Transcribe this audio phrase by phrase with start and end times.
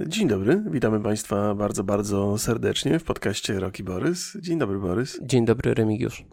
[0.00, 4.36] Dzień dobry, witamy Państwa bardzo, bardzo serdecznie w podcaście Roki Borys.
[4.40, 5.18] Dzień dobry, Borys.
[5.22, 6.24] Dzień dobry, Remigiusz.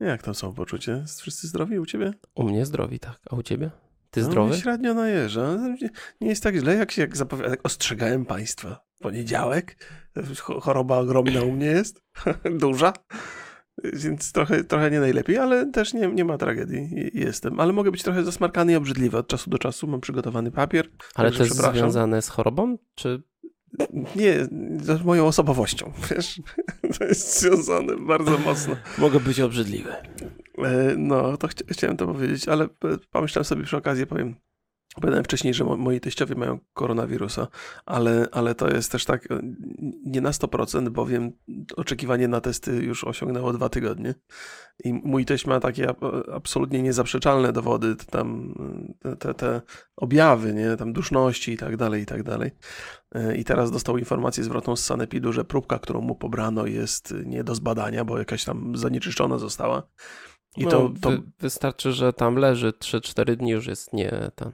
[0.00, 1.04] Jak tam są poczucie?
[1.18, 2.12] Wszyscy zdrowi u Ciebie?
[2.34, 3.18] U mnie zdrowi, tak.
[3.30, 3.70] A u Ciebie?
[4.10, 4.56] Ty no, zdrowy?
[4.56, 5.58] średnio najeżdża.
[6.20, 7.56] Nie jest tak źle, jak się jak zapowiada.
[7.62, 8.84] Ostrzegałem Państwa.
[8.98, 9.76] Poniedziałek,
[10.60, 12.02] choroba ogromna u mnie jest,
[12.60, 12.92] duża.
[13.84, 17.10] Więc trochę, trochę nie najlepiej, ale też nie, nie ma tragedii.
[17.14, 17.60] Jestem.
[17.60, 19.86] Ale mogę być trochę zasmarkany i obrzydliwy od czasu do czasu.
[19.86, 20.88] Mam przygotowany papier.
[21.14, 22.78] Ale to jest związane z chorobą?
[22.94, 23.22] Czy
[24.16, 24.44] nie,
[24.82, 26.40] z moją osobowością, wiesz,
[26.98, 28.76] to jest związane bardzo mocno.
[28.98, 29.92] Mogę być obrzydliwy.
[30.58, 32.68] E, no, to chciałem to powiedzieć, ale
[33.10, 34.34] pomyślałem sobie przy okazji, powiem,
[34.94, 37.48] Powiedziałem wcześniej, że moi teściowie mają koronawirusa,
[37.86, 39.28] ale, ale to jest też tak
[40.06, 41.32] nie na 100%, bowiem
[41.76, 44.14] oczekiwanie na testy już osiągnęło dwa tygodnie.
[44.84, 45.94] I mój teść ma takie
[46.32, 48.54] absolutnie niezaprzeczalne dowody, tam
[49.18, 49.60] te, te
[49.96, 52.50] objawy, nie, tam duszności i tak dalej, i tak dalej.
[53.14, 57.44] E, I teraz dostał informację zwrotną z Sanepidu, że próbka, którą mu pobrano jest nie
[57.44, 59.82] do zbadania, bo jakaś tam zanieczyszczona została.
[60.56, 61.10] I no, to, to...
[61.10, 64.52] Wy, wystarczy, że tam leży 3-4 dni już jest nie ten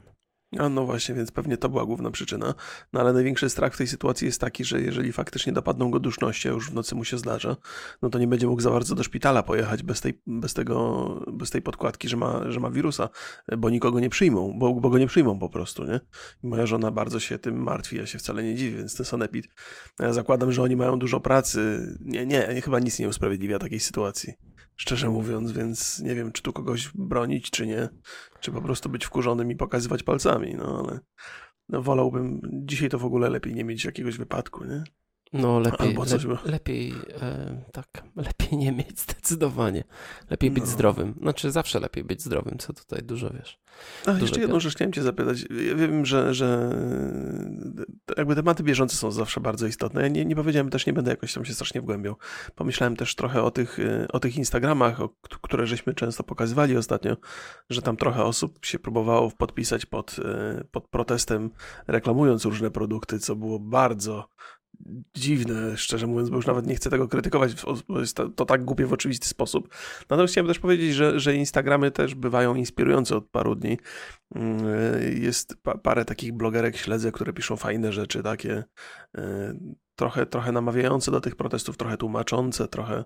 [0.58, 2.54] a no właśnie, więc pewnie to była główna przyczyna.
[2.92, 6.48] No ale największy strach w tej sytuacji jest taki, że jeżeli faktycznie dopadną go duszności,
[6.48, 7.56] a już w nocy mu się zdarza,
[8.02, 11.50] no to nie będzie mógł za bardzo do szpitala pojechać bez tej, bez tego, bez
[11.50, 13.08] tej podkładki, że ma, że ma wirusa,
[13.58, 16.00] bo nikogo nie przyjmą, bo, bo go nie przyjmą po prostu, nie?
[16.44, 19.46] I moja żona bardzo się tym martwi, ja się wcale nie dziwię, więc ten sanepid,
[20.00, 21.88] ja zakładam, że oni mają dużo pracy.
[22.00, 26.52] Nie, nie, chyba nic nie usprawiedliwia takiej sytuacji szczerze mówiąc, więc nie wiem, czy tu
[26.52, 27.88] kogoś bronić, czy nie,
[28.40, 31.00] czy po prostu być wkurzonym i pokazywać palcami, no ale
[31.68, 34.84] no, wolałbym, dzisiaj to w ogóle lepiej nie mieć jakiegoś wypadku, nie?
[35.32, 39.84] No lepiej, le, lepiej e, tak, lepiej nie mieć zdecydowanie.
[40.30, 40.70] Lepiej być no.
[40.70, 41.14] zdrowym.
[41.20, 43.58] Znaczy zawsze lepiej być zdrowym, co tutaj dużo wiesz.
[44.06, 45.44] A jeszcze jedną rzecz chciałem cię zapytać.
[45.68, 46.70] Ja wiem, że, że
[48.16, 50.02] jakby tematy bieżące są zawsze bardzo istotne.
[50.02, 52.16] Ja nie, nie powiedziałem, też nie będę jakoś tam się strasznie wgłębiał.
[52.54, 55.08] Pomyślałem też trochę o tych, e, o tych Instagramach, o,
[55.42, 57.16] które żeśmy często pokazywali ostatnio,
[57.70, 61.50] że tam trochę osób się próbowało podpisać pod, e, pod protestem,
[61.86, 64.28] reklamując różne produkty, co było bardzo
[65.16, 67.54] dziwne, szczerze mówiąc, bo już nawet nie chcę tego krytykować,
[67.88, 69.74] bo jest to, to tak głupie w oczywisty sposób.
[70.10, 73.78] Natomiast chciałem też powiedzieć, że, że Instagramy też bywają inspirujące od paru dni.
[74.34, 74.64] Mm,
[75.22, 78.64] jest pa, parę takich blogerek śledzę, które piszą fajne rzeczy, takie
[79.18, 79.54] e,
[79.96, 83.04] trochę, trochę namawiające do tych protestów, trochę tłumaczące, trochę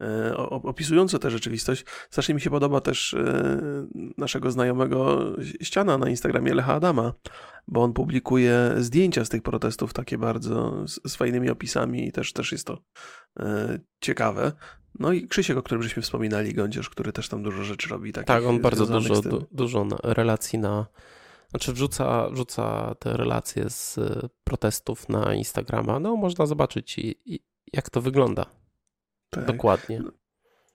[0.00, 1.84] e, opisujące tę rzeczywistość.
[2.10, 3.86] Strasznie mi się podoba też e,
[4.18, 7.12] naszego znajomego ściana na Instagramie Lecha Adama,
[7.68, 12.52] bo on publikuje zdjęcia z tych protestów takie bardzo z, fajnymi opisami i też, też
[12.52, 12.78] jest to
[13.40, 14.52] e, ciekawe.
[14.98, 18.12] No i Krzysiek, o którym żeśmy wspominali, Gądzierz, który też tam dużo rzeczy robi.
[18.12, 20.86] Tak, on bardzo dużo, du, dużo relacji na
[21.50, 23.98] znaczy wrzuca, wrzuca te relacje z
[24.44, 26.00] protestów na Instagrama.
[26.00, 27.40] No można zobaczyć i, i
[27.72, 28.46] jak to wygląda.
[29.30, 29.46] Tak.
[29.46, 30.00] Dokładnie.
[30.00, 30.10] No,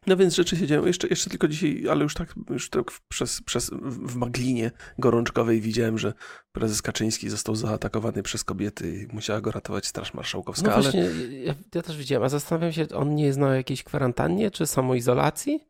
[0.08, 0.86] no więc rzeczy się dzieją.
[0.86, 5.98] Jeszcze, jeszcze tylko dzisiaj, ale już tak, już tak przez, przez, w Maglinie gorączkowej widziałem,
[5.98, 6.14] że
[6.52, 10.76] prezes Kaczyński został zaatakowany przez kobiety i musiała go ratować Straż Marszałkowska.
[10.76, 11.34] No właśnie, ale...
[11.34, 15.68] ja, ja, też widziałem, a zastanawiam się, on nie jest na jakiejś kwarantannie czy samoizolacji?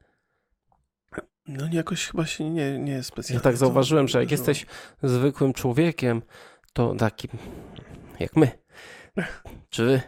[1.47, 3.37] No jakoś chyba się nie, nie specjalnie.
[3.37, 4.65] Ja tak zauważyłem, że jak jesteś
[5.03, 6.21] zwykłym człowiekiem,
[6.73, 7.31] to takim
[8.19, 8.51] jak my,
[9.69, 10.01] czy wy,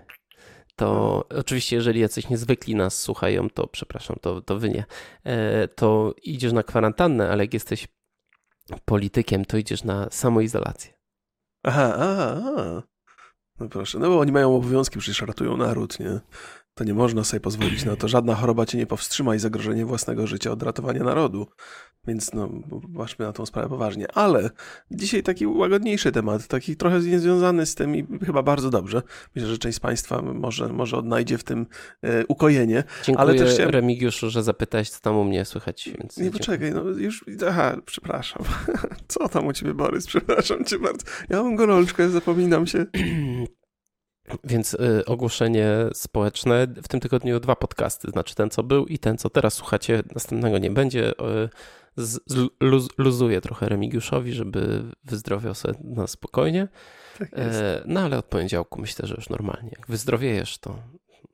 [0.75, 4.85] to oczywiście jeżeli jacyś niezwykli nas słuchają, to przepraszam, to, to wy nie,
[5.23, 7.87] e, to idziesz na kwarantannę, ale jak jesteś
[8.85, 10.93] politykiem, to idziesz na samoizolację.
[11.63, 12.83] Aha, aha, aha.
[13.59, 16.19] No proszę, no bo oni mają obowiązki, przecież ratują naród, nie?
[16.77, 18.07] To nie można sobie pozwolić na to.
[18.07, 21.47] Żadna choroba cię nie powstrzyma i zagrożenie własnego życia od ratowania narodu.
[22.07, 22.49] Więc no,
[22.97, 24.07] patrzmy na tą sprawę poważnie.
[24.13, 24.49] Ale
[24.91, 29.01] dzisiaj taki łagodniejszy temat, taki trochę niezwiązany z tym i chyba bardzo dobrze.
[29.35, 31.65] Myślę, że część z Państwa może, może odnajdzie w tym
[32.01, 32.83] e, ukojenie.
[33.03, 33.71] Dziękuję ale też chciałem...
[33.71, 35.89] Remigiuszu, że zapytałeś, co tam u mnie słychać.
[35.99, 38.43] Więc nie, poczekaj, no już, aha, przepraszam.
[39.07, 40.07] Co tam u Ciebie, Borys?
[40.07, 41.05] Przepraszam Cię bardzo.
[41.29, 42.85] Ja mam gorączkę, zapominam się.
[44.43, 46.67] Więc y, ogłoszenie społeczne.
[46.83, 50.03] W tym tygodniu dwa podcasty, znaczy ten, co był i ten, co teraz słuchacie.
[50.15, 51.11] Następnego nie będzie.
[51.11, 51.49] Y,
[51.97, 56.67] z, z, luz, luzuję trochę Remigiuszowi, żeby wyzdrowiał sobie na spokojnie.
[57.19, 59.69] Tak e, no ale od poniedziałku myślę, że już normalnie.
[59.77, 60.79] Jak wyzdrowiejesz, to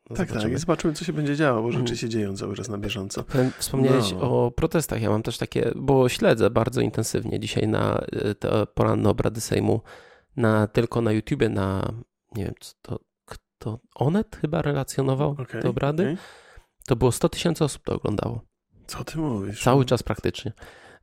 [0.07, 0.41] tak, zobaczymy.
[0.41, 0.51] tak.
[0.51, 1.95] I zobaczymy, co się będzie działo, bo rzeczy mm.
[1.95, 3.23] się dzieją cały czas na bieżąco.
[3.57, 4.45] Wspomniałeś no.
[4.45, 5.01] o protestach.
[5.01, 9.81] Ja mam też takie, bo śledzę bardzo intensywnie dzisiaj na y, te poranne obrady Sejmu,
[10.37, 11.93] na, tylko na YouTubie, na
[12.35, 16.03] nie wiem, co to, kto, Onet chyba relacjonował okay, te obrady.
[16.03, 16.17] Okay.
[16.85, 18.41] To było 100 tysięcy osób to oglądało.
[18.87, 19.63] Co ty mówisz?
[19.63, 20.53] Cały czas praktycznie.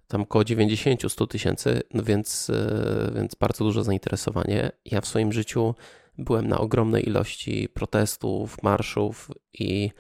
[0.09, 4.73] tam około 90-100 tysięcy, no więc, e, więc bardzo duże zainteresowanie.
[4.85, 5.75] Ja w swoim życiu
[6.19, 9.91] byłem na ogromnej ilości protestów, marszów i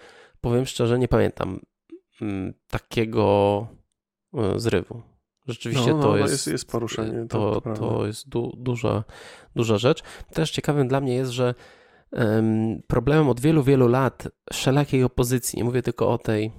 [0.41, 1.61] powiem szczerze, nie pamiętam
[2.21, 3.67] mm, takiego
[4.35, 5.03] e, zrywu.
[5.52, 7.26] Rzeczywiście no, no, to no jest, jest, jest poruszenie.
[7.29, 9.05] To, to, to jest du, duża,
[9.56, 10.02] duża rzecz.
[10.32, 11.55] Też ciekawym dla mnie jest, że
[12.12, 16.52] um, problemem od wielu, wielu lat wszelakiej opozycji, nie mówię tylko o tej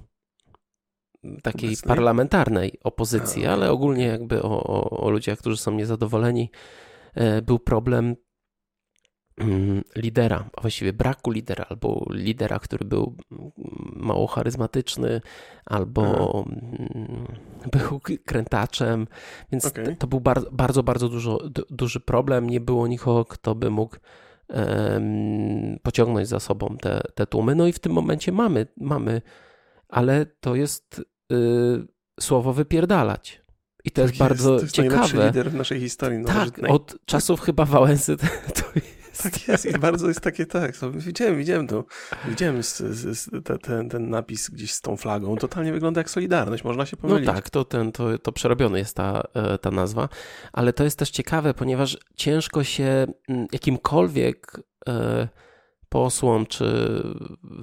[1.43, 1.87] takiej Obecnej?
[1.87, 6.51] parlamentarnej opozycji, A, ale ogólnie jakby o, o, o ludziach, którzy są niezadowoleni,
[7.13, 8.15] e, był problem
[9.95, 13.15] lidera, a właściwie braku lidera, albo lidera, który był
[13.95, 15.21] mało charyzmatyczny,
[15.65, 16.03] albo
[16.47, 17.27] mm,
[17.89, 19.07] był krętaczem,
[19.51, 19.95] więc okay.
[19.95, 21.39] to był bardzo, bardzo, bardzo dużo,
[21.69, 22.49] duży problem.
[22.49, 23.95] Nie było nikogo, kto by mógł
[24.49, 27.55] um, pociągnąć za sobą te, te tłumy.
[27.55, 29.21] No i w tym momencie mamy, mamy
[29.91, 31.01] ale to jest
[31.31, 31.35] y,
[32.19, 33.41] słowo wypierdalać.
[33.83, 35.25] I to tak jest, jest bardzo to jest ciekawe.
[35.27, 36.19] lider w naszej historii.
[36.19, 38.63] No, tak, od czasów chyba Wałęsy to.
[39.23, 41.85] Tak jest i bardzo jest takie, tak, to widziałem, widziałem to,
[42.27, 46.09] widziałem z, z, z, te, ten, ten napis gdzieś z tą flagą, totalnie wygląda jak
[46.09, 47.27] Solidarność, można się pomylić.
[47.27, 50.09] No tak, to, ten, to, to przerobiony jest ta, e, ta nazwa,
[50.53, 55.27] ale to jest też ciekawe, ponieważ ciężko się mm, jakimkolwiek e,
[55.89, 57.01] posłom czy,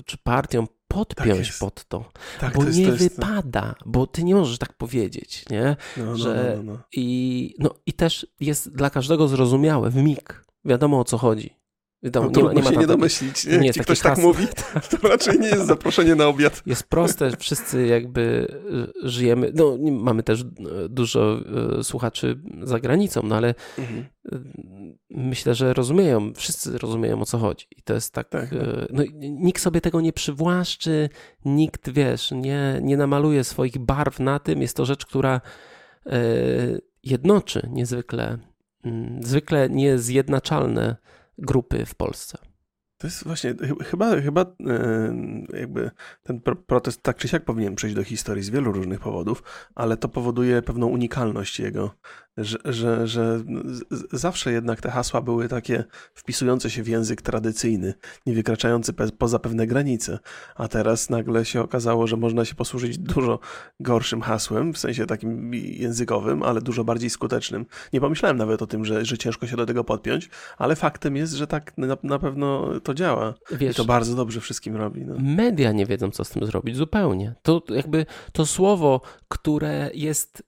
[0.07, 2.11] czy partiom podpiąć tak pod to,
[2.41, 2.99] tak, bo to jest, nie jest...
[2.99, 5.77] wypada, bo ty nie możesz tak powiedzieć, nie?
[5.97, 10.45] No, no, że no, no, I, no i też jest dla każdego zrozumiałe w mig,
[10.69, 11.59] wiadomo o co chodzi.
[12.03, 13.47] Wiadomo, no, nie, ma, nie ma się nie domyślić.
[13.47, 13.59] Nie?
[13.59, 14.47] nie Jeśli ktoś tak mówi,
[14.91, 16.63] to raczej nie jest zaproszenie na obiad.
[16.67, 18.49] Jest proste, wszyscy jakby
[19.05, 20.45] e, żyjemy, no mamy też e,
[20.89, 21.41] dużo
[21.79, 24.05] e, słuchaczy za granicą, no ale mhm.
[25.11, 27.67] myślę, że rozumieją, wszyscy rozumieją o co chodzi.
[27.77, 28.59] I to jest tak, tak, tak.
[28.93, 31.09] no nikt sobie tego nie przywłaszczy,
[31.45, 34.63] nikt, wiesz, nie, nie namaluje swoich barw na tym.
[34.63, 35.41] Jest to rzecz, która
[37.03, 38.39] jednoczy niezwykle,
[39.21, 40.97] zwykle niezjednaczalne
[41.39, 42.39] grupy w Polsce.
[42.99, 43.55] To jest właśnie,
[43.85, 44.47] chyba, chyba
[45.53, 45.91] jakby
[46.23, 49.43] ten protest tak czy siak powinien przejść do historii z wielu różnych powodów,
[49.75, 51.95] ale to powoduje pewną unikalność jego
[52.39, 53.41] że, że, że
[54.13, 57.95] zawsze jednak te hasła były takie wpisujące się w język tradycyjny,
[58.27, 60.19] nie wykraczający poza pewne granice,
[60.57, 63.39] a teraz nagle się okazało, że można się posłużyć dużo
[63.81, 67.67] gorszym hasłem, w sensie takim językowym, ale dużo bardziej skutecznym.
[67.93, 71.33] Nie pomyślałem nawet o tym, że, że ciężko się do tego podpiąć, ale faktem jest,
[71.33, 73.35] że tak na, na pewno to działa.
[73.51, 75.05] Wiesz, I to bardzo dobrze wszystkim robi.
[75.07, 75.15] No.
[75.19, 77.35] Media nie wiedzą, co z tym zrobić zupełnie.
[77.43, 80.48] To jakby to słowo, które jest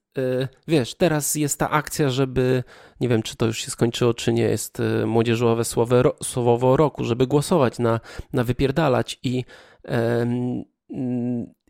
[0.67, 2.63] wiesz, teraz jest ta akcja, żeby,
[2.99, 7.03] nie wiem, czy to już się skończyło, czy nie, jest y, młodzieżowe słowo, słowo roku,
[7.03, 7.99] żeby głosować na,
[8.33, 9.45] na wypierdalać i,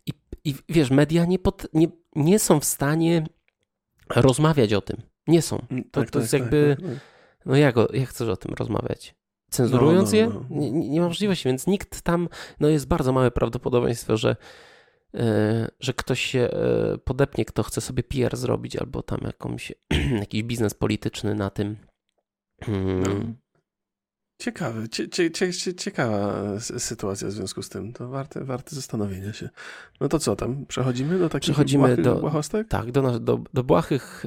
[0.06, 0.12] i,
[0.44, 1.86] i wiesz, media nie, pod, nie,
[2.16, 3.26] nie są w stanie
[4.16, 5.02] rozmawiać o tym.
[5.26, 5.66] Nie są.
[5.70, 7.06] Mm, to, tak, to jest tak, jakby, tak, tak, tak,
[7.46, 9.14] no jak, jak chcesz o tym rozmawiać?
[9.50, 10.56] Cenzurując no, no, no.
[10.60, 10.70] je?
[10.70, 12.28] Nie, nie ma możliwości, więc nikt tam,
[12.60, 14.36] no jest bardzo małe prawdopodobieństwo, że
[15.80, 19.72] że ktoś się e, podepnie, kto chce sobie PR zrobić, albo tam jakąś,
[20.20, 21.76] jakiś biznes polityczny na tym.
[22.68, 23.34] No.
[24.42, 27.92] Ciekawe, cie, cie, cie, ciekawa sytuacja w związku z tym.
[27.92, 29.48] To warte, warte zastanowienia się.
[30.00, 30.66] No to co tam?
[30.66, 32.68] Przechodzimy do takich Przechodzimy błahych, do, błahostek?
[32.68, 34.26] Tak, do, do, do błahych,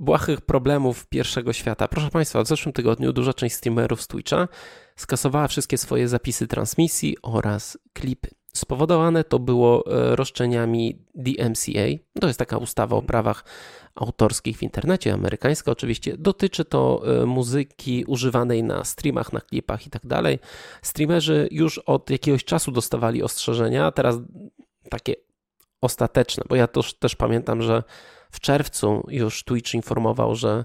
[0.00, 1.88] błahych problemów pierwszego świata.
[1.88, 4.48] Proszę Państwa, w zeszłym tygodniu duża część streamerów z Twitcha
[4.96, 8.30] skasowała wszystkie swoje zapisy transmisji oraz klipy.
[8.54, 11.86] Spowodowane to było e, roszczeniami DMCA.
[12.20, 13.44] To jest taka ustawa o prawach
[13.94, 16.16] autorskich w internecie, amerykańska oczywiście.
[16.18, 20.38] Dotyczy to e, muzyki używanej na streamach, na klipach i tak dalej.
[20.82, 24.16] Streamerzy już od jakiegoś czasu dostawali ostrzeżenia, a teraz
[24.90, 25.14] takie
[25.80, 27.82] ostateczne, bo ja też, też pamiętam, że
[28.30, 30.64] w czerwcu już Twitch informował, że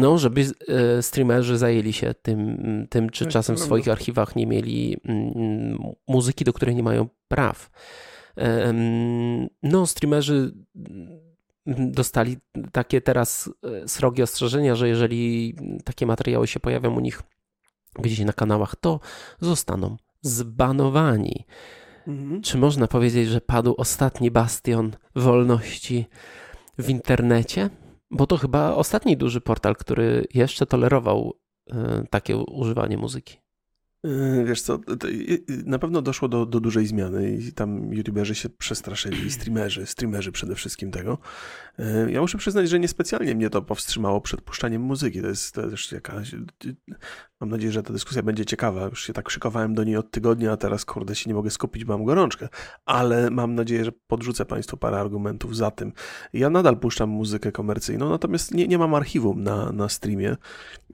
[0.00, 4.46] no, żeby e, streamerzy zajęli się tym, tym czy tak, czasem w swoich archiwach nie
[4.46, 7.70] mieli mm, muzyki, do której nie mają praw.
[9.62, 10.52] No, streamerzy
[11.66, 12.36] dostali
[12.72, 17.22] takie teraz e, srogie ostrzeżenia, że jeżeli takie materiały się pojawią u nich
[17.98, 19.00] gdzieś na kanałach, to
[19.40, 21.46] zostaną zbanowani.
[22.08, 22.42] Mhm.
[22.42, 26.06] Czy można powiedzieć, że padł ostatni bastion wolności
[26.78, 27.70] w internecie?
[28.10, 31.32] Bo to chyba ostatni duży portal, który jeszcze tolerował
[31.70, 33.43] e, takie używanie muzyki.
[34.04, 34.78] Yy, wiesz co,
[35.64, 40.54] na pewno doszło do, do dużej zmiany i tam youtuberzy się przestraszyli, streamerzy, streamerzy przede
[40.54, 41.18] wszystkim tego.
[41.78, 45.22] Yy, ja muszę przyznać, że niespecjalnie mnie to powstrzymało przed puszczaniem muzyki.
[45.22, 46.34] To jest, też jakaś...
[47.40, 48.84] Mam nadzieję, że ta dyskusja będzie ciekawa.
[48.84, 51.84] Już się tak szykowałem do niej od tygodnia, a teraz kurde się nie mogę skupić,
[51.84, 52.48] mam gorączkę.
[52.84, 55.92] Ale mam nadzieję, że podrzucę Państwu parę argumentów za tym.
[56.32, 60.36] Ja nadal puszczam muzykę komercyjną, natomiast nie, nie mam archiwum na, na streamie.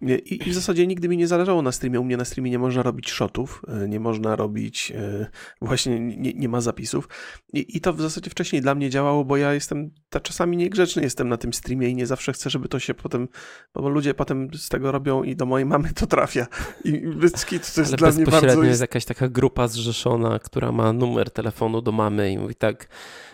[0.02, 2.00] I, I w zasadzie nigdy mi nie zależało na streamie.
[2.00, 5.26] U mnie na streamie nie można robić robić shotów, e, nie można robić, e,
[5.60, 7.08] właśnie nie, nie ma zapisów.
[7.52, 9.90] I, I, to w zasadzie wcześniej dla mnie działało, bo ja jestem
[10.22, 13.28] czasami niegrzeczny jestem na tym streamie i nie zawsze chcę, żeby to się potem,
[13.74, 16.46] bo ludzie potem z tego robią i do mojej mamy to trafia.
[16.84, 18.62] I Bycki to jest Ale dla mnie bardzo...
[18.62, 22.88] jest jakaś taka grupa zrzeszona, która ma numer telefonu do mamy i mówi tak,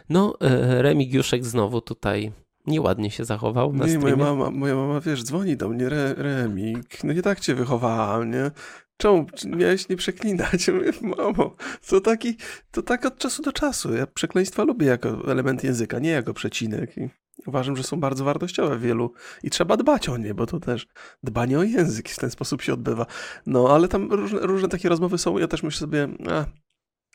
[0.08, 2.32] no e, Remigiuszek znowu tutaj
[2.66, 7.04] nieładnie się zachował na nie, moja mama, moja mama, wiesz, dzwoni do mnie, Re, Remik,
[7.04, 8.50] no nie tak cię wychowałam, nie?
[8.96, 10.68] Czemu miałeś nie przeklinać?
[10.68, 11.56] Mówię, mamo,
[11.88, 12.36] to taki,
[12.70, 13.94] to tak od czasu do czasu.
[13.94, 16.98] Ja przekleństwa lubię jako element języka, nie jako przecinek.
[16.98, 17.08] I
[17.46, 19.12] uważam, że są bardzo wartościowe wielu
[19.42, 20.86] i trzeba dbać o nie, bo to też
[21.22, 23.06] dbanie o język w ten sposób się odbywa.
[23.46, 25.38] No, ale tam różne, różne takie rozmowy są.
[25.38, 26.44] Ja też myślę sobie, a,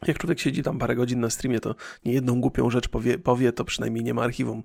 [0.08, 3.54] jak człowiek siedzi tam parę godzin na streamie, to nie jedną głupią rzecz powie, powie,
[3.54, 4.64] to przynajmniej nie ma archiwum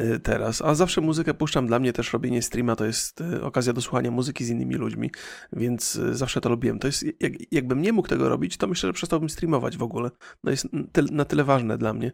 [0.00, 0.62] y, teraz.
[0.62, 1.66] A zawsze muzykę puszczam.
[1.66, 5.10] Dla mnie też robienie streama to jest y, okazja do słuchania muzyki z innymi ludźmi,
[5.52, 6.78] więc y, zawsze to lubiłem.
[6.78, 10.10] To jest, jak, jakbym nie mógł tego robić, to myślę, że przestałbym streamować w ogóle.
[10.44, 10.68] No jest
[11.10, 12.12] na tyle ważne dla mnie.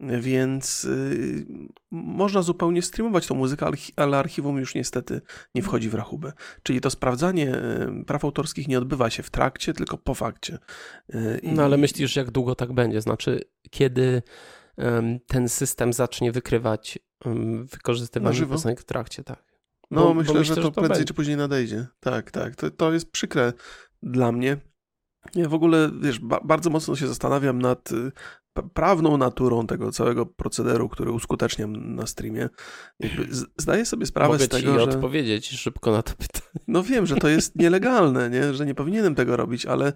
[0.00, 0.86] Więc
[1.90, 5.20] można zupełnie streamować tą muzykę, ale archiwum już niestety
[5.54, 6.32] nie wchodzi w rachubę.
[6.62, 7.52] Czyli to sprawdzanie
[8.06, 10.58] praw autorskich nie odbywa się w trakcie, tylko po fakcie.
[11.42, 13.00] no ale myślisz, myślisz, jak długo tak będzie?
[13.00, 14.22] Znaczy, kiedy
[15.26, 16.98] ten system zacznie wykrywać
[17.72, 19.44] wykorzystywanie piosenek w trakcie, tak?
[19.90, 21.04] No, bo, myślę, bo myślę, że to, to prędzej będzie.
[21.04, 21.86] czy później nadejdzie.
[22.00, 22.56] Tak, tak.
[22.56, 23.52] To, to jest przykre
[24.02, 24.56] dla mnie.
[25.34, 28.12] Ja w ogóle, wiesz, ba bardzo mocno się zastanawiam nad y,
[28.74, 32.48] prawną naturą tego całego procederu, który uskuteczniam na streamie.
[33.56, 34.82] Zdaję sobie sprawę Mogę z tego, ci że...
[34.82, 36.64] odpowiedzieć szybko na to pytanie.
[36.68, 38.54] No wiem, że to jest nielegalne, nie?
[38.54, 39.92] że nie powinienem tego robić, ale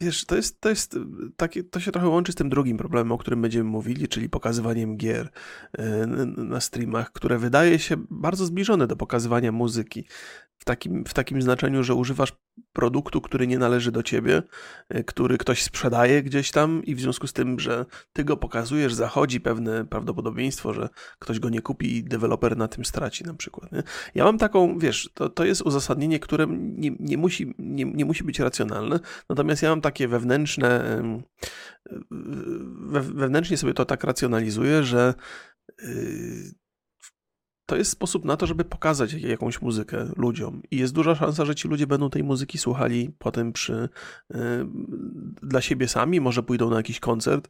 [0.00, 0.98] Wiesz, to jest, to jest
[1.36, 4.96] takie, to się trochę łączy z tym drugim problemem, o którym będziemy mówili, czyli pokazywaniem
[4.96, 5.30] gier
[5.78, 10.04] e, na streamach, które wydaje się bardzo zbliżone do pokazywania muzyki
[10.58, 12.32] w takim, w takim znaczeniu, że używasz
[12.72, 14.42] produktu, który nie należy do ciebie,
[14.88, 18.94] e, który ktoś sprzedaje gdzieś tam i w związku z tym, że ty go pokazujesz,
[18.94, 23.72] zachodzi pewne prawdopodobieństwo, że ktoś go nie kupi i deweloper na tym straci na przykład.
[23.72, 23.82] Nie?
[24.14, 28.24] Ja mam taką, wiesz, to, to jest uzasadnienie, które nie, nie, musi, nie, nie musi
[28.24, 31.02] być racjonalne, natomiast ja mam takie wewnętrzne,
[32.90, 35.14] wewnętrznie sobie to tak racjonalizuję, że
[35.82, 36.65] y,
[37.66, 40.62] to jest sposób na to, żeby pokazać jakąś muzykę ludziom.
[40.70, 43.88] I jest duża szansa, że ci ludzie będą tej muzyki słuchali potem przy,
[44.34, 44.36] y,
[45.42, 47.48] dla siebie sami, może pójdą na jakiś koncert.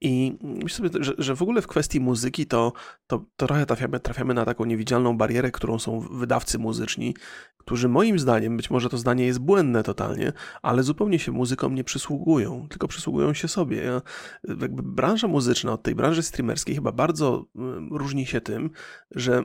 [0.00, 2.72] I myślę sobie, że, że w ogóle w kwestii muzyki to,
[3.06, 7.14] to, to trochę trafiamy, trafiamy na taką niewidzialną barierę, którą są wydawcy muzyczni,
[7.58, 11.84] którzy moim zdaniem, być może to zdanie jest błędne totalnie, ale zupełnie się muzykom nie
[11.84, 13.82] przysługują, tylko przysługują się sobie.
[13.82, 14.02] Ja,
[14.60, 18.70] jakby branża muzyczna od tej branży streamerskiej chyba bardzo mm, różni się tym,
[19.10, 19.44] że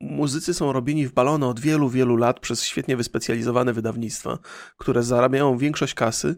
[0.00, 4.38] Muzycy są robieni w balony od wielu, wielu lat przez świetnie wyspecjalizowane wydawnictwa,
[4.76, 6.36] które zarabiają większość kasy,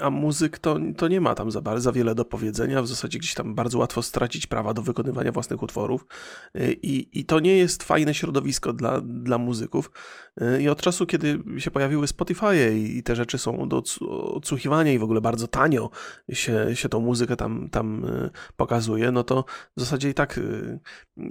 [0.00, 2.82] a muzyk to, to nie ma tam za, za wiele do powiedzenia.
[2.82, 6.06] W zasadzie gdzieś tam bardzo łatwo stracić prawa do wykonywania własnych utworów.
[6.82, 9.90] I, i to nie jest fajne środowisko dla, dla muzyków.
[10.60, 13.82] I od czasu, kiedy się pojawiły Spotify i te rzeczy są do
[14.34, 15.90] odsłuchiwania i w ogóle bardzo tanio
[16.32, 19.44] się, się tą muzykę tam, tam e, pokazuje, no to
[19.76, 20.40] w zasadzie i tak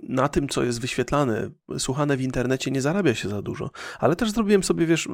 [0.04, 3.70] na tym, co jest wyświetlane słuchane w internecie nie zarabia się za dużo.
[4.00, 5.08] Ale też zrobiłem sobie, wiesz,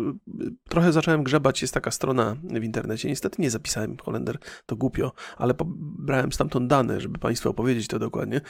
[0.70, 5.54] trochę zacząłem grzebać, jest taka strona w internecie, niestety nie zapisałem Holender, to głupio, ale
[6.00, 8.42] brałem stamtąd dane, żeby Państwu opowiedzieć to dokładnie,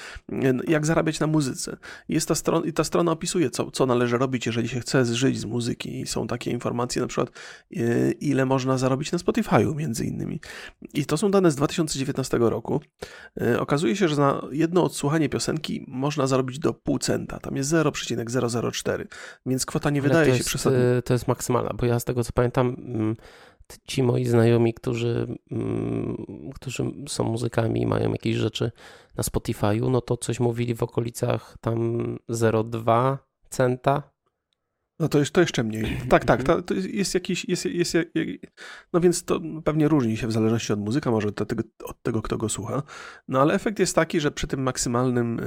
[0.68, 1.78] jak zarabiać na muzyce.
[2.10, 5.40] Jest ta strona, i ta strona opisuje, co, co należy robić, jeżeli się chce żyć
[5.40, 7.32] z muzyki i są takie informacje, na przykład
[7.76, 10.40] e, ile można zarobić na Spotify'u między innymi.
[10.94, 12.82] I to są dane z 2019 roku.
[13.60, 17.40] Okazuje się, że na jedno odsłuchanie piosenki można zarobić do pół centa.
[17.40, 19.08] Tam jest 0, 0,004,
[19.46, 20.80] więc kwota nie Ale wydaje się przesadna.
[20.80, 23.16] Y, to jest maksymalna, bo ja z tego co pamiętam, mm,
[23.88, 26.26] ci moi znajomi, którzy, mm,
[26.56, 28.72] którzy są muzykami i mają jakieś rzeczy
[29.16, 31.78] na Spotify'u, no to coś mówili w okolicach tam
[32.30, 33.18] 0,2
[33.50, 34.13] centa
[35.04, 35.84] No to, to jeszcze mniej.
[36.10, 36.44] Tak, tak.
[36.44, 37.46] To, to jest jakiś.
[37.46, 38.10] Jest, jest, jest,
[38.94, 42.22] no więc to pewnie różni się w zależności od muzyka, może od tego, od tego,
[42.22, 42.84] kto go słucha.
[43.28, 45.40] No ale efekt jest taki, że przy tym maksymalnym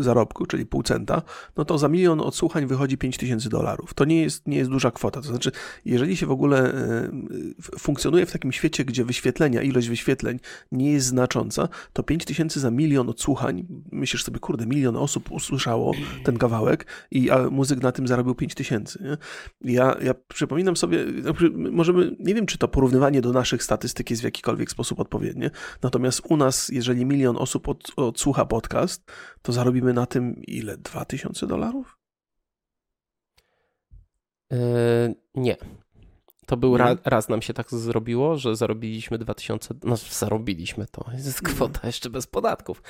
[0.00, 1.22] y, zarobku, czyli pół centa,
[1.56, 3.94] no to za milion odsłuchań wychodzi 5 tysięcy dolarów.
[3.94, 5.20] To nie jest, nie jest duża kwota.
[5.20, 5.52] To znaczy,
[5.84, 10.40] jeżeli się w ogóle y, funkcjonuje w takim świecie, gdzie wyświetlenia, ilość wyświetleń
[10.72, 15.92] nie jest znacząca, to 5 tysięcy za milion odsłuchań, myślisz sobie, kurde, milion osób usłyszało
[16.24, 19.16] ten kawałek i a muzyk na tym zarobił 5 tysięcy.
[19.60, 21.04] Ja, ja przypominam sobie,
[21.52, 25.50] możemy, nie wiem, czy to porównywanie do naszych statystyk jest w jakikolwiek sposób odpowiednie,
[25.82, 30.76] natomiast u nas, jeżeli milion osób od, odsłucha podcast, to zarobimy na tym ile?
[30.76, 31.98] 2000 dolarów?
[34.50, 35.56] Yy, nie.
[36.46, 41.42] To był ra, raz nam się tak zrobiło, że zarobiliśmy 2000, no zarobiliśmy to, jest
[41.42, 42.82] kwota jeszcze bez podatków,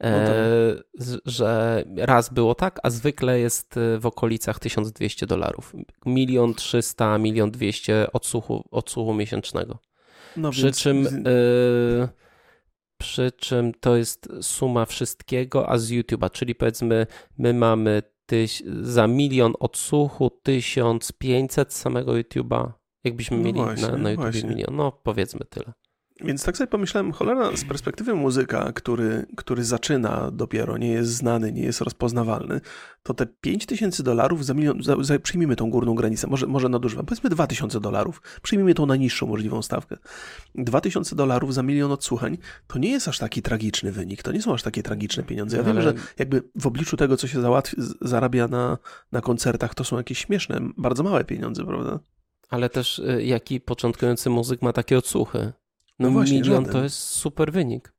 [0.00, 0.76] no e,
[1.26, 5.72] że raz było tak, a zwykle jest w okolicach 1200 dolarów.
[6.06, 9.78] Milion 300, milion 200 odsłuchu, odsłuchu miesięcznego.
[10.36, 10.78] No przy więc...
[10.78, 11.06] czym...
[11.06, 12.08] E,
[12.98, 17.06] przy czym to jest suma wszystkiego, a z YouTube'a, czyli powiedzmy
[17.38, 22.72] my mamy tyś, za milion odsłuchu 1500 z samego YouTube'a
[23.08, 24.48] Jakbyśmy no mieli właśnie, na, na YouTube właśnie.
[24.48, 25.72] milion, no powiedzmy tyle.
[26.24, 31.52] Więc tak sobie pomyślałem, cholera, z perspektywy muzyka, który, który zaczyna dopiero, nie jest znany,
[31.52, 32.60] nie jest rozpoznawalny,
[33.02, 37.06] to te 5000 dolarów za milion, za, za, przyjmijmy tą górną granicę, może, może nadużywam,
[37.06, 39.96] powiedzmy 2000 dolarów, przyjmijmy tą najniższą możliwą stawkę.
[40.54, 44.54] 2000 dolarów za milion odsłuchań to nie jest aż taki tragiczny wynik, to nie są
[44.54, 45.56] aż takie tragiczne pieniądze.
[45.56, 48.78] Ja no, wiem, że jakby w obliczu tego, co się załatwi, zarabia na,
[49.12, 51.98] na koncertach, to są jakieś śmieszne, bardzo małe pieniądze, prawda?
[52.48, 55.38] Ale też y, jaki początkujący muzyk ma takie odsłuchy?
[55.38, 56.72] No, no właśnie, milion żaden.
[56.72, 57.94] to jest super wynik.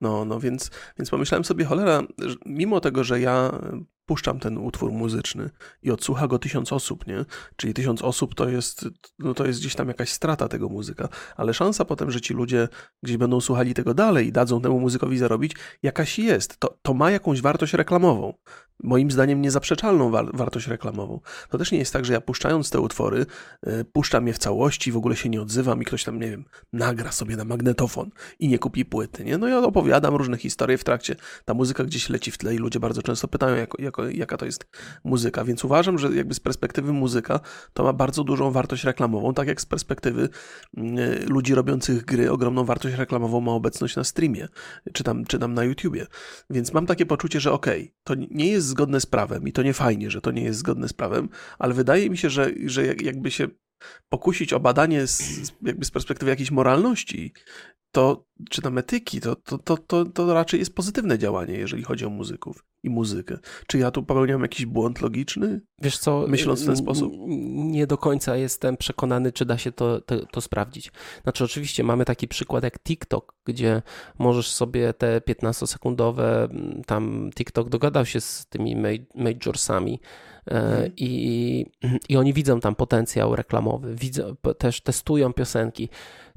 [0.00, 2.02] No, no więc, więc pomyślałem sobie, cholera,
[2.46, 3.60] mimo tego, że ja
[4.06, 5.50] puszczam ten utwór muzyczny
[5.82, 7.24] i odsłucha go tysiąc osób, nie?
[7.56, 11.54] Czyli tysiąc osób to jest, no to jest gdzieś tam jakaś strata tego muzyka, ale
[11.54, 12.68] szansa potem, że ci ludzie
[13.02, 16.56] gdzieś będą słuchali tego dalej i dadzą temu muzykowi zarobić, jakaś jest.
[16.56, 18.34] To, to ma jakąś wartość reklamową
[18.82, 21.20] moim zdaniem niezaprzeczalną war wartość reklamową.
[21.50, 23.26] To też nie jest tak, że ja puszczając te utwory,
[23.66, 26.44] y, puszczam je w całości, w ogóle się nie odzywam i ktoś tam, nie wiem,
[26.72, 29.38] nagra sobie na magnetofon i nie kupi płyty, nie?
[29.38, 32.80] No ja opowiadam różne historie w trakcie, ta muzyka gdzieś leci w tle i ludzie
[32.80, 34.66] bardzo często pytają, jako, jako, jaka to jest
[35.04, 37.40] muzyka, więc uważam, że jakby z perspektywy muzyka
[37.72, 40.28] to ma bardzo dużą wartość reklamową, tak jak z perspektywy
[40.78, 40.80] y,
[41.26, 44.48] ludzi robiących gry ogromną wartość reklamową ma obecność na streamie,
[44.92, 46.06] czy tam, czy tam na YouTubie.
[46.50, 49.48] Więc mam takie poczucie, że okej, okay, to nie jest jest zgodne z prawem.
[49.48, 51.28] I to nie fajnie, że to nie jest zgodne z prawem,
[51.58, 53.48] ale wydaje mi się, że, że jakby się
[54.08, 57.32] pokusić o badanie z, jakby z perspektywy jakiejś moralności,
[57.94, 62.06] to, czy tam etyki, to, to, to, to, to raczej jest pozytywne działanie, jeżeli chodzi
[62.06, 63.38] o muzyków i muzykę.
[63.66, 65.60] Czy ja tu popełniam jakiś błąd logiczny?
[65.82, 67.12] Wiesz co, myśląc w ten sposób?
[67.56, 70.92] Nie do końca jestem przekonany, czy da się to, to, to, sprawdzić.
[71.22, 73.82] Znaczy, oczywiście mamy taki przykład jak TikTok, gdzie
[74.18, 76.48] możesz sobie te 15-sekundowe,
[76.86, 78.76] tam TikTok dogadał się z tymi
[79.14, 80.00] majorsami.
[80.50, 80.92] E, mhm.
[80.96, 81.66] I,
[82.08, 85.88] I oni widzą tam potencjał reklamowy, widzą, też testują piosenki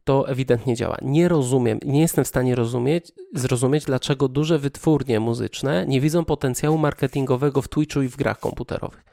[0.08, 0.98] to ewidentnie działa.
[1.02, 6.78] Nie rozumiem, nie jestem w stanie rozumieć, zrozumieć, dlaczego duże wytwórnie muzyczne nie widzą potencjału
[6.78, 9.04] marketingowego w Twitchu i w grach komputerowych.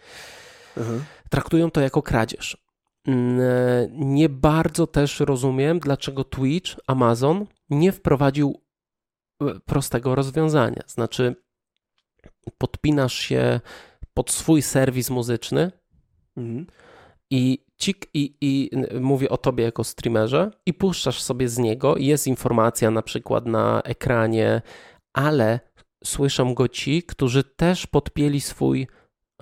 [0.76, 1.04] Mhm.
[1.30, 2.64] Traktują to jako kradzież.
[3.07, 3.40] Mm,
[3.92, 8.62] nie bardzo też rozumiem, dlaczego Twitch, Amazon nie wprowadził
[9.42, 10.83] e, prostego rozwiązania.
[10.87, 11.35] Znaczy,
[12.59, 13.61] podpinasz się
[14.14, 15.72] pod swój serwis muzyczny
[16.37, 16.66] mhm.
[17.30, 22.26] I cik i, i mówię o tobie jako streamerze i puszczasz sobie z niego, jest
[22.26, 24.62] informacja na przykład na ekranie,
[25.12, 25.60] ale
[26.04, 28.87] słyszą go ci, którzy też podpięli swój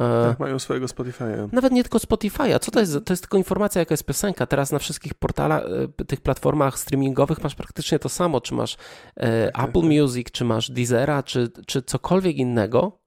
[0.01, 1.49] e, tak, mają swojego Spotify'a.
[1.53, 2.61] Nawet nie tylko Spotify'a.
[2.61, 2.93] Co to jest?
[3.05, 4.47] To jest tylko informacja, jaka jest piosenka.
[4.47, 5.63] Teraz na wszystkich portalach,
[6.01, 8.41] e, tych platformach streamingowych masz praktycznie to samo.
[8.41, 8.77] Czy masz
[9.17, 9.91] e, tak, Apple tak.
[9.91, 13.01] Music, czy masz Deezera, czy, czy cokolwiek innego,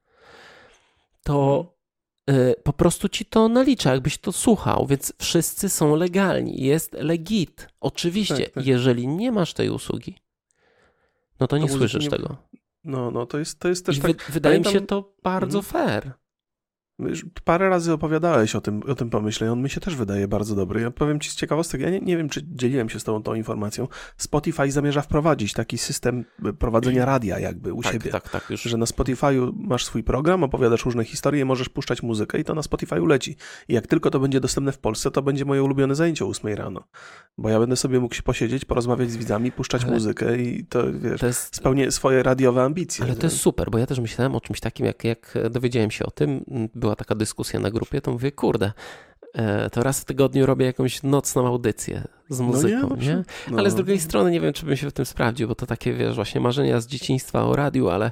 [1.23, 1.74] to mhm.
[2.63, 6.63] Po prostu ci to nalicza, jakbyś to słuchał, więc wszyscy są legalni.
[6.63, 7.67] Jest legit.
[7.79, 8.65] Oczywiście, tak, tak.
[8.65, 10.15] jeżeli nie masz tej usługi,
[11.39, 12.09] no to nie to słyszysz nie...
[12.09, 12.37] tego.
[12.83, 14.31] No, no to jest, to jest też I tak.
[14.31, 14.73] wydaje Pamiętam...
[14.73, 15.87] mi się to bardzo mhm.
[15.87, 16.11] fair.
[16.99, 20.27] Już parę razy opowiadałeś o tym, o tym pomyśle i on mi się też wydaje
[20.27, 20.81] bardzo dobry.
[20.81, 23.33] Ja powiem ci z ciekawostek, ja nie, nie wiem, czy dzieliłem się z tobą tą
[23.33, 23.87] informacją.
[24.17, 26.25] Spotify zamierza wprowadzić taki system
[26.59, 28.11] prowadzenia radia jakby u tak, siebie.
[28.11, 28.61] Tak, tak, już.
[28.61, 32.61] Że na Spotify'u masz swój program, opowiadasz różne historie, możesz puszczać muzykę i to na
[32.61, 33.35] Spotify'u leci.
[33.67, 36.53] I jak tylko to będzie dostępne w Polsce, to będzie moje ulubione zajęcie o 8
[36.53, 36.83] rano.
[37.37, 40.83] Bo ja będę sobie mógł się posiedzieć, porozmawiać z widzami, puszczać ale muzykę i to,
[40.93, 41.55] wiesz, to jest...
[41.55, 43.05] spełnię swoje radiowe ambicje.
[43.05, 46.05] Ale to jest super, bo ja też myślałem o czymś takim, jak, jak dowiedziałem się
[46.05, 46.45] o tym,
[46.85, 48.71] była taka dyskusja na grupie, to mówię, kurde,
[49.33, 53.07] e, to raz w tygodniu robię jakąś nocną audycję z muzyką, no nie?
[53.07, 53.23] nie?
[53.51, 53.57] No.
[53.57, 55.93] Ale z drugiej strony nie wiem, czy bym się w tym sprawdził, bo to takie,
[55.93, 58.11] wiesz, właśnie marzenia z dzieciństwa o radiu, ale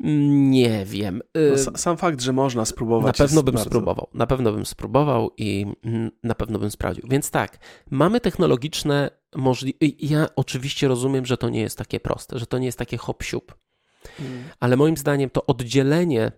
[0.00, 1.22] nie wiem.
[1.34, 3.18] No, sam fakt, że można spróbować.
[3.18, 3.70] Na pewno bym bardzo...
[3.70, 4.08] spróbował.
[4.14, 7.08] Na pewno bym spróbował i mm, na pewno bym sprawdził.
[7.08, 7.58] Więc tak,
[7.90, 9.96] mamy technologiczne możliwości.
[10.00, 13.22] Ja oczywiście rozumiem, że to nie jest takie proste, że to nie jest takie hop
[13.22, 13.54] siup.
[14.18, 14.44] Hmm.
[14.60, 16.32] Ale moim zdaniem to oddzielenie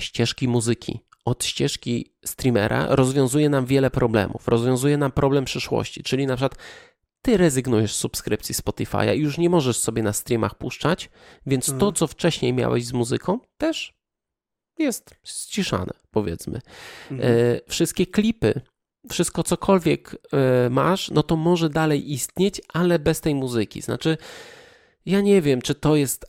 [0.00, 4.48] ścieżki muzyki od ścieżki streamera rozwiązuje nam wiele problemów.
[4.48, 6.58] Rozwiązuje nam problem przyszłości, czyli na przykład
[7.22, 11.10] ty rezygnujesz z subskrypcji Spotify'a i już nie możesz sobie na streamach puszczać,
[11.46, 11.94] więc to, mhm.
[11.94, 13.94] co wcześniej miałeś z muzyką, też
[14.78, 16.60] jest ściszane, powiedzmy.
[17.10, 17.30] Mhm.
[17.32, 18.60] E, wszystkie klipy,
[19.10, 23.82] wszystko cokolwiek e, masz, no to może dalej istnieć, ale bez tej muzyki.
[23.82, 24.16] Znaczy,
[25.06, 26.26] ja nie wiem, czy to jest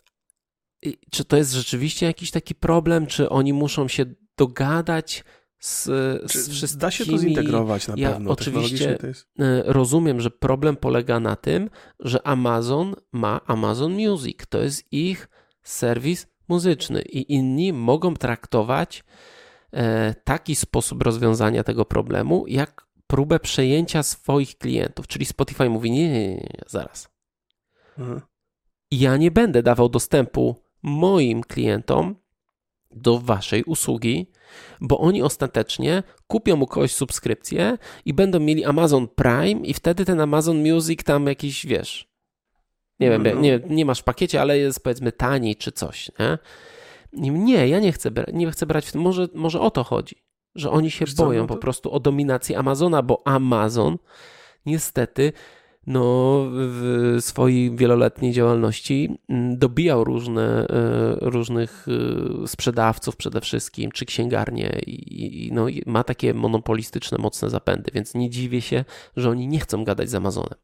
[1.12, 4.06] czy to jest rzeczywiście jakiś taki problem, czy oni muszą się
[4.38, 5.24] dogadać
[5.62, 5.84] z,
[6.32, 6.82] z wszystkimi.
[6.82, 8.32] Da się to zintegrować na ja pewno.
[8.32, 8.98] Oczywiście.
[9.40, 14.38] E, rozumiem, że problem polega na tym, że Amazon ma Amazon Music.
[14.50, 15.30] To jest ich
[15.64, 19.04] serwis muzyczny i inni mogą traktować
[19.74, 25.08] e, taki sposób rozwiązania tego problemu, jak próbę przejęcia swoich klientów.
[25.08, 27.10] Czyli Spotify mówi: Nie, nie, nie, nie zaraz.
[27.98, 28.22] Mhm.
[28.92, 32.16] Ja nie będę dawał dostępu moim klientom
[32.92, 34.32] do waszej usługi,
[34.82, 40.20] bo oni ostatecznie kupią u kogoś subskrypcję i będą mieli Amazon Prime i wtedy ten
[40.20, 42.12] Amazon Music tam jakiś, wiesz,
[43.00, 43.42] nie wiem, no.
[43.42, 46.38] nie, nie masz w pakiecie, ale jest powiedzmy taniej czy coś, nie?
[47.32, 50.16] Nie, ja nie chcę, nie chcę brać w tym, może, może o to chodzi,
[50.56, 51.54] że oni się Wiesz boją co, no to...
[51.54, 53.98] po prostu o dominację Amazona, bo Amazon
[54.66, 55.34] niestety
[55.88, 61.86] no, w swojej wieloletniej działalności mm, dobijał różne, e, różnych
[62.44, 68.30] e, sprzedawców przede wszystkim, czy księgarnie i, no, ma takie monopolistyczne, mocne zapędy, więc nie
[68.30, 70.60] dziwię się, że oni nie chcą gadać z Amazonem.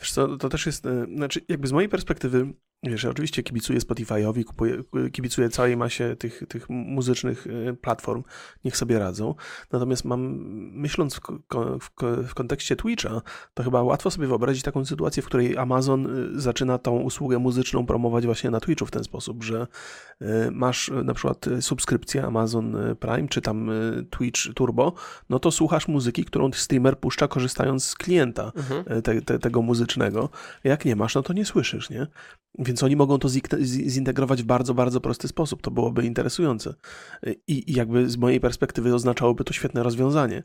[0.00, 3.78] Wiesz co, to też jest, e, znaczy jakby z mojej perspektywy Wiesz, ja oczywiście kibicuję
[3.78, 8.22] Spotify'owi, kupuję, kibicuję całej masie tych, tych muzycznych y, platform,
[8.64, 9.34] niech sobie radzą.
[9.72, 10.20] Natomiast mam,
[10.72, 11.20] myśląc w,
[11.80, 11.90] w,
[12.28, 13.22] w, kontekście Twitcha,
[13.54, 17.86] to chyba łatwo sobie wyobrazić taką sytuację, w której Amazon y, zaczyna tą usługę muzyczną
[17.86, 19.66] promować właśnie na Twitchu w ten sposób, że
[20.22, 23.70] y, masz na przykład subskrypcję Amazon Prime, czy tam
[24.10, 24.92] Twitch Turbo,
[25.28, 29.02] no to słuchasz muzyki, którą streamer puszcza korzystając z klienta mhm.
[29.02, 30.28] te, te, tego muzycznego.
[30.64, 32.06] Jak nie masz, no to nie słyszysz, nie?
[32.58, 33.28] Więc oni mogą to
[33.62, 35.62] zintegrować w bardzo, bardzo prosty sposób.
[35.62, 36.74] To byłoby interesujące.
[37.46, 40.42] I, jakby z mojej perspektywy oznaczałoby to świetne rozwiązanie.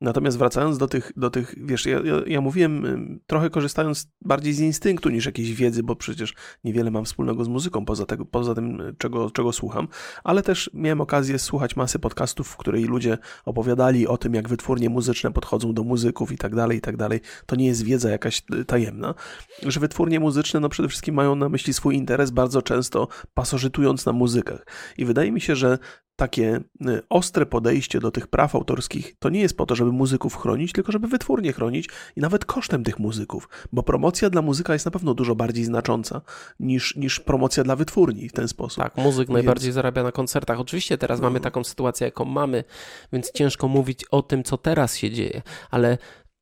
[0.00, 2.84] Natomiast wracając do tych, do tych wiesz, ja, ja, mówiłem
[3.26, 7.84] trochę korzystając bardziej z instynktu niż jakiejś wiedzy, bo przecież niewiele mam wspólnego z muzyką
[7.84, 9.88] poza, tego, poza tym, czego, czego słucham,
[10.24, 14.90] ale też miałem okazję słuchać masy podcastów, w której ludzie opowiadali o tym, jak wytwórnie
[14.90, 17.20] muzyczne podchodzą do muzyków i tak dalej, i tak dalej.
[17.46, 19.14] To nie jest wiedza jakaś tajemna,
[19.62, 24.12] że wytwórnie muzyczne no przede wszystkim mają na myśli swój interes, bardzo często pasożytując na
[24.12, 24.66] muzykach.
[24.98, 25.78] I wydaje mi się, że
[26.16, 30.36] takie y, ostre podejście do tych praw autorskich to nie jest po to, żeby muzyków
[30.36, 34.84] chronić, tylko żeby wytwórnie chronić i nawet kosztem tych muzyków, bo promocja dla muzyka jest
[34.84, 36.20] na pewno dużo bardziej znacząca
[36.60, 38.82] niż, niż promocja dla wytwórni w ten sposób.
[38.82, 39.34] Tak, muzyk więc...
[39.34, 40.60] najbardziej zarabia na koncertach.
[40.60, 41.26] Oczywiście teraz no.
[41.26, 42.64] mamy taką sytuację, jaką mamy,
[43.12, 45.98] więc ciężko mówić o tym, co teraz się dzieje, ale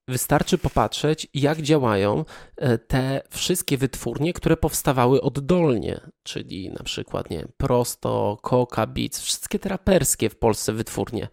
[0.08, 2.24] Wystarczy popatrzeć, jak działają
[2.56, 9.58] e, te wszystkie wytwórnie, które powstawały oddolnie, czyli na przykład nie, Prosto, Coca, Beats, wszystkie
[9.58, 11.28] te raperskie w Polsce wytwórnie.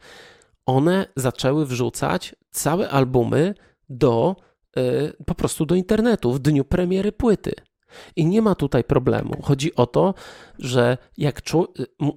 [0.65, 3.53] One zaczęły wrzucać całe albumy
[3.89, 4.35] do
[4.77, 7.53] y, po prostu do internetu w dniu premiery płyty.
[8.15, 9.41] I nie ma tutaj problemu.
[9.41, 10.13] Chodzi o to,
[10.59, 11.41] że jak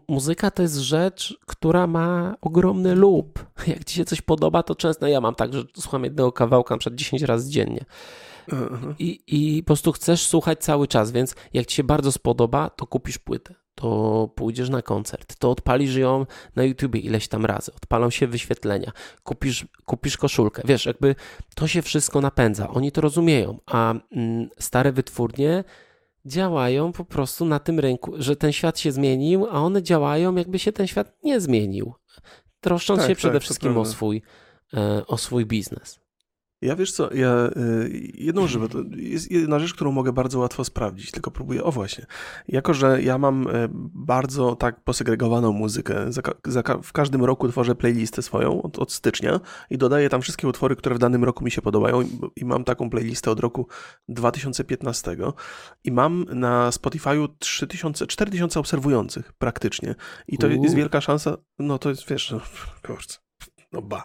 [0.09, 3.47] muzyka to jest rzecz, która ma ogromny lub.
[3.67, 6.79] Jak ci się coś podoba, to często ja mam tak, że słucham jednego kawałka na
[6.79, 7.85] przykład 10 razy dziennie.
[8.99, 12.87] I, I po prostu chcesz słuchać cały czas, więc jak ci się bardzo spodoba, to
[12.87, 18.11] kupisz płytę to pójdziesz na koncert, to odpalisz ją na YouTubie ileś tam razy, odpalą
[18.11, 20.63] się wyświetlenia, kupisz, kupisz koszulkę.
[20.65, 21.15] Wiesz, jakby
[21.55, 25.65] to się wszystko napędza, oni to rozumieją, a mm, stare wytwórnie
[26.25, 30.59] działają po prostu na tym rynku, że ten świat się zmienił, a one działają jakby
[30.59, 31.95] się ten świat nie zmienił,
[32.61, 34.23] troszcząc tak, się przede tak, wszystkim o swój,
[34.75, 36.04] e, o swój biznes.
[36.65, 40.65] Ja wiesz co, ja y, jedną rzecz, to jest jedna rzecz, którą mogę bardzo łatwo
[40.65, 42.07] sprawdzić, tylko próbuję, o właśnie,
[42.49, 47.75] jako że ja mam y, bardzo tak posegregowaną muzykę, za, za, w każdym roku tworzę
[47.75, 51.51] playlistę swoją od, od, stycznia i dodaję tam wszystkie utwory, które w danym roku mi
[51.51, 53.69] się podobają i, i mam taką playlistę od roku
[54.09, 55.17] 2015
[55.85, 59.95] i mam na Spotify'u 3000, 4000 obserwujących praktycznie
[60.29, 62.41] i to jest wielka szansa, no to jest, wiesz, no,
[62.87, 63.24] kurczę,
[63.75, 64.05] no ba.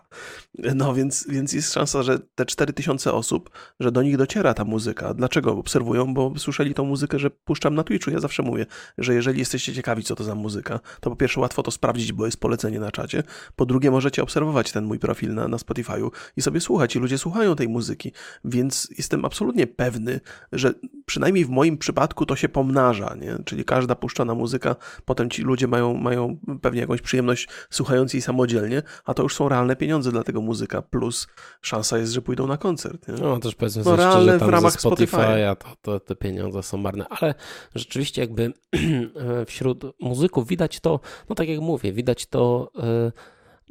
[0.75, 5.13] No więc, więc jest szansa, że te 4000 osób, że do nich dociera ta muzyka.
[5.13, 6.13] Dlaczego obserwują?
[6.13, 8.12] Bo słyszeli tą muzykę, że puszczam na Twitchu.
[8.12, 8.65] Ja zawsze mówię,
[8.97, 12.25] że jeżeli jesteście ciekawi, co to za muzyka, to po pierwsze łatwo to sprawdzić, bo
[12.25, 13.23] jest polecenie na czacie.
[13.55, 16.95] Po drugie możecie obserwować ten mój profil na, na Spotify'u i sobie słuchać.
[16.95, 18.12] I ludzie słuchają tej muzyki.
[18.45, 20.19] Więc jestem absolutnie pewny,
[20.51, 20.73] że
[21.05, 23.38] przynajmniej w moim przypadku to się pomnaża, nie?
[23.45, 28.84] Czyli każda puszczana muzyka, potem ci ludzie mają, mają pewnie jakąś przyjemność słuchając jej samodzielnie,
[29.05, 31.28] a to już są realne pieniądze dla tego muzyka, plus
[31.62, 33.08] szansa jest, że pójdą na koncert.
[33.08, 33.13] Nie?
[33.13, 36.78] No też powiedzmy no, sobie szczerze, tam w ramach Spotify'a to, to te pieniądze są
[36.78, 37.36] marne, ale
[37.76, 38.54] rzeczywiście jakby
[39.45, 43.12] wśród muzyków widać to, no tak jak mówię, widać to e,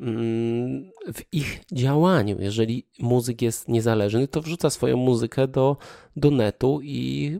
[0.00, 2.36] mm, w ich działaniu.
[2.40, 5.76] Jeżeli muzyk jest niezależny, to wrzuca swoją muzykę do,
[6.16, 7.38] do netu i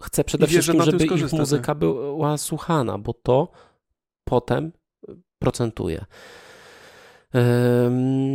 [0.00, 3.48] chce przede I wszystkim, żeby ich muzyka była słuchana, bo to
[4.24, 4.72] potem
[5.38, 6.04] procentuje.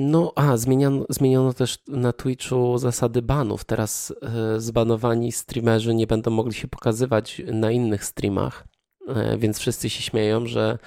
[0.08, 3.64] No, a zmieniono, zmieniono też na Twitchu zasady banów.
[3.64, 8.68] Teraz e, zbanowani streamerzy nie będą mogli się pokazywać na innych streamach,
[9.08, 10.78] e, więc wszyscy się śmieją, że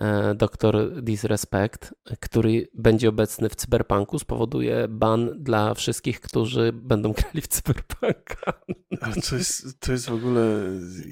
[0.00, 7.40] e, doktor Disrespect, który będzie obecny w Cyberpunku, spowoduje ban dla wszystkich, którzy będą grali
[7.40, 8.52] w Cyberpunka.
[9.00, 10.62] Ale to jest, to jest w ogóle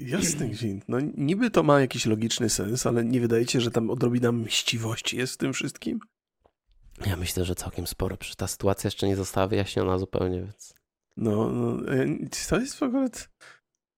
[0.05, 0.83] jasny gwint.
[0.87, 5.17] No niby to ma jakiś logiczny sens, ale nie wydaje ci, że tam odrobina mściwości
[5.17, 5.99] jest w tym wszystkim?
[7.05, 10.73] Ja myślę, że całkiem sporo, przecież ta sytuacja jeszcze nie została wyjaśniona zupełnie, więc...
[11.17, 12.05] No, no e,
[12.49, 13.09] to jest w ogóle...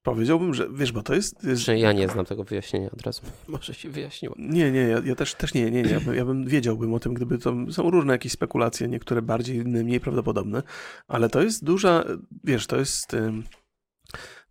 [0.03, 1.43] Powiedziałbym, że wiesz, bo to jest.
[1.43, 1.62] jest...
[1.62, 3.21] Że ja nie znam tego wyjaśnienia od razu.
[3.47, 4.36] Może się wyjaśniło.
[4.38, 5.89] Nie, nie, ja, ja też, też nie, nie, nie.
[5.89, 7.53] Ja, ja bym wiedziałbym o tym, gdyby to.
[7.71, 10.63] Są różne jakieś spekulacje, niektóre bardziej, inne mniej prawdopodobne,
[11.07, 12.03] ale to jest duża.
[12.43, 13.15] Wiesz, to jest.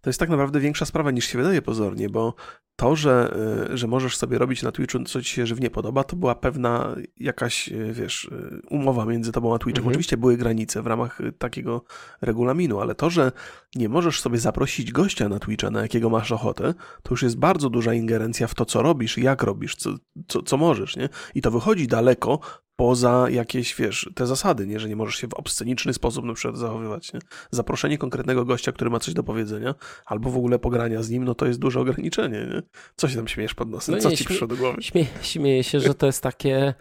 [0.06, 2.34] To jest tak naprawdę większa sprawa niż się wydaje pozornie, bo
[2.76, 3.36] to, że,
[3.72, 6.94] y, że możesz sobie robić na Twitchu, co ci się żywnie podoba, to była pewna
[7.16, 9.82] jakaś, y, wiesz, y, umowa między tobą a Twitchem.
[9.82, 9.90] Mhm.
[9.90, 11.84] Oczywiście były granice w ramach takiego
[12.20, 13.32] regulaminu, ale to, że
[13.74, 17.70] nie możesz sobie zaprosić gościa na Twitcha, na jakiego masz ochotę, to już jest bardzo
[17.70, 19.90] duża ingerencja w to, co robisz, jak robisz, co,
[20.28, 21.08] co, co możesz, nie?
[21.34, 22.40] I to wychodzi daleko
[22.76, 24.80] poza jakieś, wiesz, te zasady, nie?
[24.80, 27.20] Że nie możesz się w obsceniczny sposób na przykład zachowywać, nie?
[27.50, 29.74] Zaproszenie konkretnego gościa, który ma coś do powiedzenia,
[30.06, 32.62] albo w ogóle pogrania z nim, no to jest duże ograniczenie, nie?
[32.96, 33.94] Co się tam śmiejesz pod nosem?
[33.94, 34.82] No Co nie, ci przyszło do głowy?
[34.82, 36.74] Śmie śmieję się, że to jest takie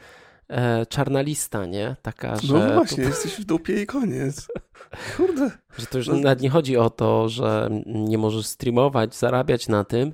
[0.48, 1.96] e, czarna lista, nie?
[2.02, 2.68] Taka, no że...
[2.68, 4.48] No właśnie, jesteś w dupie i koniec.
[5.18, 5.52] Kurde.
[5.78, 6.16] Że to już no...
[6.16, 10.14] nawet nie chodzi o to, że nie możesz streamować, zarabiać na tym,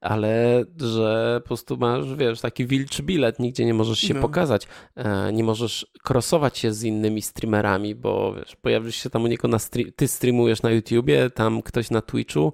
[0.00, 4.20] ale że po prostu masz, wiesz, taki wilczy bilet, nigdzie nie możesz się no.
[4.20, 9.26] pokazać, e, nie możesz crossować się z innymi streamerami, bo wiesz, pojawisz się tam u
[9.26, 12.52] niego na stream, ty streamujesz na YouTubie, tam ktoś na Twitchu,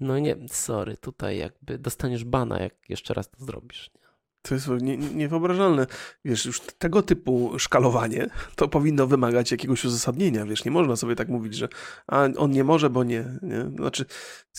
[0.00, 3.90] no nie, sorry, tutaj jakby dostaniesz bana, jak jeszcze raz to zrobisz.
[4.42, 5.86] To jest nie, niewyobrażalne.
[6.24, 8.26] Wiesz, już tego typu szkalowanie
[8.56, 10.46] to powinno wymagać jakiegoś uzasadnienia.
[10.46, 11.68] Wiesz, nie można sobie tak mówić, że
[12.06, 13.24] a on nie może, bo nie.
[13.42, 13.70] nie?
[13.76, 14.04] Znaczy,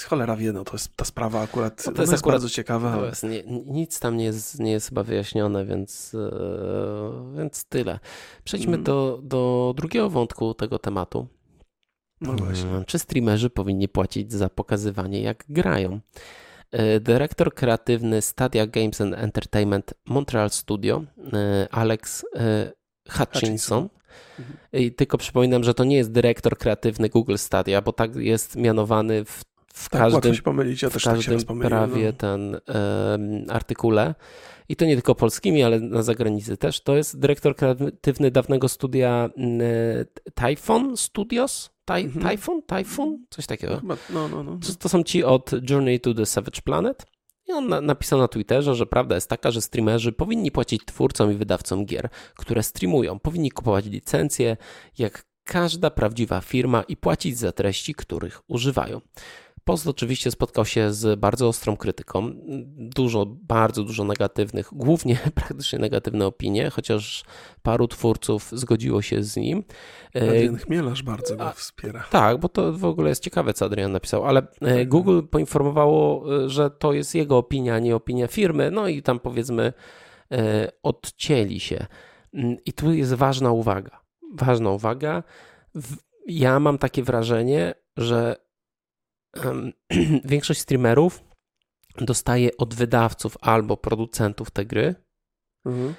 [0.06, 2.92] cholera wie, no to jest ta sprawa akurat, no to jest, jest akurat, bardzo ciekawa.
[2.92, 3.12] Ale...
[3.24, 8.00] Nie, nic tam nie jest, nie jest chyba wyjaśnione, więc, yy, więc tyle.
[8.44, 8.84] Przejdźmy hmm.
[8.84, 11.28] do, do drugiego wątku tego tematu.
[12.22, 12.84] No właśnie.
[12.88, 16.00] Czy streamerzy powinni płacić za pokazywanie, jak grają?
[16.72, 21.04] E, dyrektor kreatywny Stadia Games and Entertainment Montreal Studio,
[21.34, 22.72] e, Alex e,
[23.10, 23.90] Hutchinson.
[24.40, 24.58] Mhm.
[24.74, 29.26] I tylko przypominam, że to nie jest dyrektor kreatywny Google Stadia, bo tak jest mianowany
[29.26, 32.14] w, w tak, każdym, pomylić, ja w każdym tak prawie no.
[32.14, 34.16] ten um, artykule.
[34.70, 36.82] I to nie tylko polskimi, ale na zagranicy też.
[36.82, 39.30] To jest dyrektor kreatywny dawnego studia
[40.36, 42.30] Typhon Studios, Taj, mhm.
[42.30, 42.62] Typhoon?
[42.62, 43.26] Typhoon?
[43.30, 43.82] Coś takiego.
[43.84, 44.58] No, no, no.
[44.68, 47.06] To, to, są ci od Journey to the Savage Planet.
[47.48, 51.32] I on na, napisał na Twitterze, że prawda jest taka, że streamerzy powinni płacić twórcom
[51.32, 53.20] i wydawcom gier, które streamują.
[53.20, 54.58] Powinni kupować licencje,
[54.98, 59.02] jak każda prawdziwa firma i płacić za treści, których używają.
[59.64, 62.32] Post oczywiście spotkał się z bardzo ostrą krytyką.
[62.76, 67.24] Dużo, bardzo dużo negatywnych, głównie praktycznie negatywne opinie, chociaż
[67.62, 69.64] paru twórców zgodziło się z nim.
[70.16, 72.06] Adrian Chmielarz bardzo go wspiera.
[72.10, 74.90] Tak, bo to w ogóle jest ciekawe, co Adrian napisał, ale e, tak.
[74.90, 79.74] Google poinformowało, e, że to jest jego opinia, nie opinia firmy, no i tam powiedzmy
[80.32, 81.86] e, odcięli się.
[82.34, 84.00] Mm, I tu jest ważna uwaga.
[84.34, 85.24] Ważna uwaga.
[86.28, 88.36] ja mam takie wrażenie, że
[90.26, 91.24] większość streamerów
[91.98, 94.96] dostaje od wydawców albo producentów te gry,
[95.66, 95.94] mhm.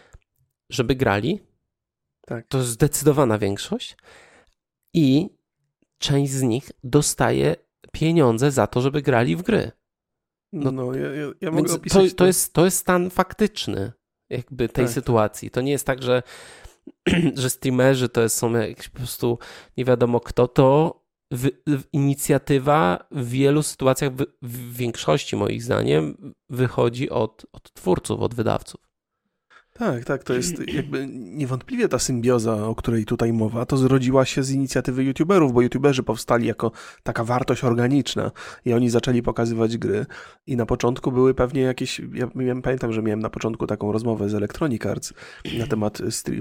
[0.71, 1.41] żeby grali.
[2.27, 2.47] Tak.
[2.49, 3.97] To jest zdecydowana większość.
[4.95, 5.31] I
[5.99, 7.57] część z nich dostaje
[7.93, 9.71] pieniądze za to, żeby grali w gry.
[10.53, 12.11] No, no ja, ja, ja mogę opisać.
[12.11, 13.93] To, to, jest, to jest stan faktyczny
[14.31, 14.95] jakby tej tak.
[14.95, 15.51] sytuacji.
[15.51, 16.23] To nie jest tak, że,
[17.35, 19.39] że streamerzy to są jakieś po prostu
[19.77, 21.02] nie wiadomo kto, to
[21.33, 28.21] w, w inicjatywa w wielu sytuacjach, w, w, większości moich zdaniem, wychodzi od, od twórców,
[28.21, 28.92] od wydawców.
[29.83, 34.43] Tak, tak, to jest jakby niewątpliwie ta symbioza, o której tutaj mowa, to zrodziła się
[34.43, 38.31] z inicjatywy youtuberów, bo youtuberzy powstali jako taka wartość organiczna
[38.65, 40.07] i oni zaczęli pokazywać gry
[40.47, 44.29] i na początku były pewnie jakieś, ja miałem, pamiętam, że miałem na początku taką rozmowę
[44.29, 45.13] z Electronic Arts
[45.59, 45.99] na temat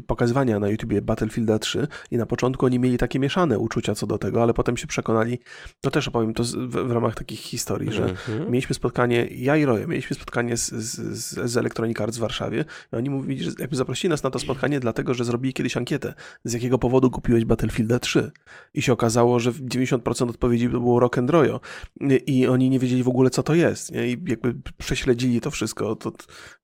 [0.07, 4.17] pokazywania na YouTubie Battlefielda 3 i na początku oni mieli takie mieszane uczucia co do
[4.17, 5.39] tego, ale potem się przekonali,
[5.83, 8.51] no też opowiem to w, w ramach takich historii, że mhm.
[8.51, 12.95] mieliśmy spotkanie, ja i Roy, mieliśmy spotkanie z, z, z Electronic Arts w Warszawie i
[12.95, 16.13] oni mówili, że jakby zaprosili nas na to spotkanie, dlatego że zrobili kiedyś ankietę,
[16.43, 18.31] z jakiego powodu kupiłeś Battlefielda 3.
[18.73, 21.59] I się okazało, że 90% odpowiedzi było rock and roll
[22.25, 23.91] i oni nie wiedzieli w ogóle, co to jest.
[23.91, 24.07] Nie?
[24.07, 25.97] I jakby prześledzili to wszystko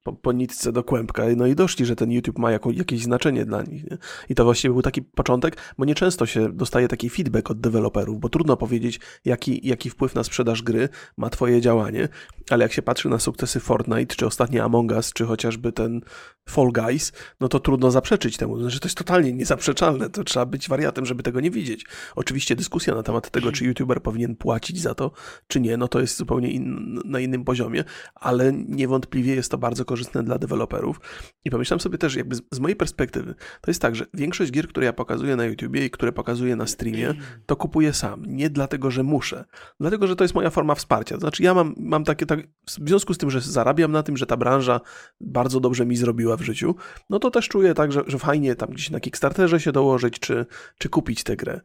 [0.08, 3.46] po, po nitce do kłębka, no i doszli, że ten YouTube ma jako, jakieś znaczenie
[3.46, 3.92] dla nich.
[3.92, 3.98] Nie?
[4.30, 8.30] I to właściwie był taki początek, bo nieczęsto się dostaje taki feedback od deweloperów, bo
[8.30, 12.10] trudno powiedzieć, jaki, jaki wpływ na sprzedaż gry ma twoje działanie,
[12.50, 16.02] ale jak się patrzy na sukcesy Fortnite, czy ostatnie Among Us, czy chociażby ten
[16.50, 18.60] Fall Guys, no to trudno zaprzeczyć temu.
[18.60, 20.10] Znaczy, to jest totalnie niezaprzeczalne.
[20.10, 21.86] To trzeba być wariatem, żeby tego nie widzieć.
[22.16, 25.12] Oczywiście dyskusja na temat tego, czy YouTuber powinien płacić za to,
[25.48, 27.84] czy nie, no to jest zupełnie in, na innym poziomie,
[28.16, 31.02] ale niewątpliwie jest to bardzo korzystne dla deweloperów.
[31.46, 34.68] I pomyślałem sobie też, jakby z, z mojej perspektywy, to jest tak, że większość gier,
[34.68, 37.14] które ja pokazuję na YouTubie i które pokazuję na streamie,
[37.46, 38.26] to kupuję sam.
[38.28, 39.46] Nie dlatego, że muszę.
[39.80, 41.18] Dlatego, że to jest moja forma wsparcia.
[41.18, 44.26] Znaczy, ja mam, mam takie, tak, w związku z tym, że zarabiam na tym, że
[44.26, 44.82] ta branża
[45.22, 46.76] bardzo dobrze mi zrobiła w życiu,
[47.10, 50.46] no to też czuję tak, że, że fajnie tam gdzieś na Kickstarterze się dołożyć, czy,
[50.78, 51.62] czy kupić tę grę.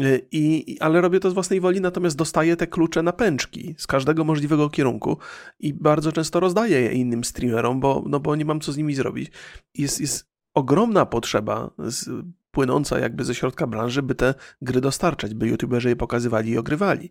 [0.00, 3.86] Y, I, ale robię to z własnej woli, natomiast dostaję te klucze na pęczki z
[3.86, 5.18] każdego możliwego kierunku
[5.58, 8.94] i bardzo często rozdaję je innym streamerom, bo, no bo nie mam co z nimi
[8.94, 9.30] zrobić.
[9.74, 12.08] Jest, jest ogromna potrzeba z,
[12.54, 17.10] płynąca jakby ze środka branży, by te gry dostarczać, by youtuberzy je pokazywali i ogrywali.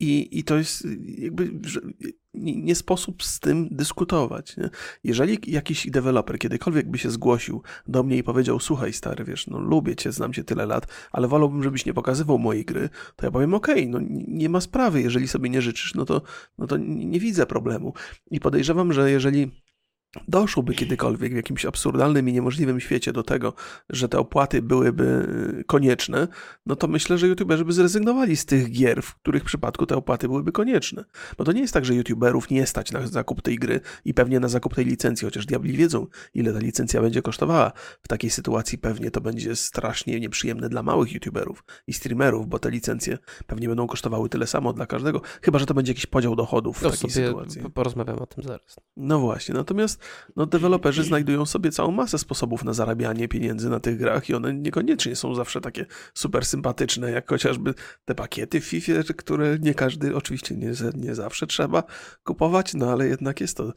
[0.00, 0.86] I, i to jest
[1.18, 1.50] jakby
[2.34, 4.56] nie, sposób z tym dyskutować.
[4.56, 4.70] Nie?
[5.04, 9.58] Jeżeli jakiś deweloper kiedykolwiek by się zgłosił do mnie i powiedział, słuchaj stary, wiesz, no
[9.58, 13.30] lubię cię, znam cię tyle lat, ale wolałbym, żebyś nie pokazywał mojej gry, to ja
[13.30, 16.22] powiem, okej, okay, no nie ma sprawy, jeżeli sobie nie życzysz, no to,
[16.58, 17.92] no to nie widzę problemu.
[18.30, 19.50] I podejrzewam, że jeżeli
[20.28, 23.54] doszłoby kiedykolwiek w jakimś absurdalnym i niemożliwym świecie do tego,
[23.90, 26.28] że te opłaty byłyby konieczne,
[26.66, 30.28] no to myślę, że youtuberzy by zrezygnowali z tych gier, w których przypadku te opłaty
[30.28, 31.04] byłyby konieczne.
[31.38, 34.40] Bo to nie jest tak, że youtuberów nie stać na zakup tej gry i pewnie
[34.40, 37.72] na zakup tej licencji, chociaż diabli wiedzą, ile ta licencja będzie kosztowała.
[38.02, 42.70] W takiej sytuacji pewnie to będzie strasznie nieprzyjemne dla małych youtuberów i streamerów, bo te
[42.70, 46.78] licencje pewnie będą kosztowały tyle samo dla każdego, chyba, że to będzie jakiś podział dochodów
[46.78, 47.62] w takiej sytuacji.
[47.74, 48.76] Porozmawiam o tym zaraz.
[48.96, 49.97] No właśnie, natomiast
[50.36, 54.54] no deweloperzy znajdują sobie całą masę sposobów na zarabianie pieniędzy na tych grach i one
[54.54, 60.16] niekoniecznie są zawsze takie super sympatyczne, jak chociażby te pakiety w FIFA, które nie każdy,
[60.16, 61.82] oczywiście nie, nie zawsze trzeba
[62.24, 63.72] kupować, no ale jednak jest to,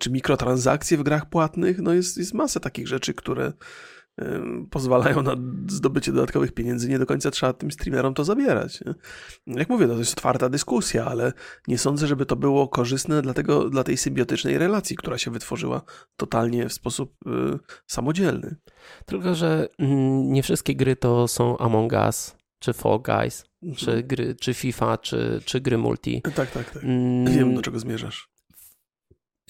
[0.00, 3.52] czy mikrotransakcje w grach płatnych, no jest, jest masa takich rzeczy, które
[4.70, 5.36] pozwalają na
[5.68, 8.80] zdobycie dodatkowych pieniędzy, nie do końca trzeba tym streamerom to zabierać.
[8.80, 8.94] Nie?
[9.46, 11.32] Jak mówię, no to jest otwarta dyskusja, ale
[11.68, 15.82] nie sądzę, żeby to było korzystne dla, tego, dla tej symbiotycznej relacji, która się wytworzyła
[16.16, 18.56] totalnie w sposób y, samodzielny.
[19.06, 23.76] Tylko, że mm, nie wszystkie gry to są Among Us, czy Fall Guys, mhm.
[23.76, 26.22] czy, gry, czy FIFA, czy, czy gry multi.
[26.22, 26.84] Tak, tak, tak.
[26.84, 27.32] Mm.
[27.36, 28.31] Wiem, do czego zmierzasz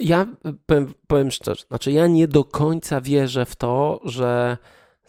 [0.03, 0.27] ja
[0.67, 4.59] powiem, powiem szczerze, znaczy ja nie do końca wierzę w to, że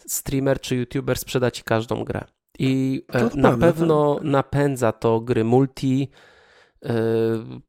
[0.06, 2.24] streamer czy youtuber sprzeda ci każdą grę.
[2.58, 4.24] I e, to na pewno tak.
[4.24, 6.10] napędza to gry multi,
[6.82, 6.90] yy,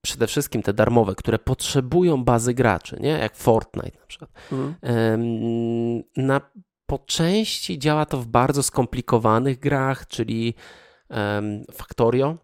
[0.01, 3.09] przede wszystkim te darmowe, które potrzebują bazy graczy, nie?
[3.09, 4.31] jak Fortnite na przykład.
[4.51, 4.75] Mhm.
[6.17, 6.41] Yy, na,
[6.85, 10.53] po części działa to w bardzo skomplikowanych grach, czyli
[11.09, 11.15] yy,
[11.71, 12.37] Factorio,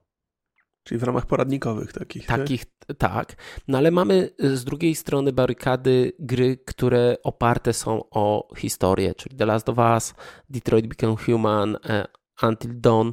[0.83, 2.25] Czyli w ramach poradnikowych takich.
[2.25, 2.39] Tak?
[2.39, 2.97] Takich, tak?
[2.97, 3.35] tak.
[3.67, 9.37] No ale mamy y, z drugiej strony barykady gry, które oparte są o historię, czyli
[9.37, 10.13] The Last of Us,
[10.49, 12.07] Detroit Become Human, e,
[12.43, 13.11] Until Dawn.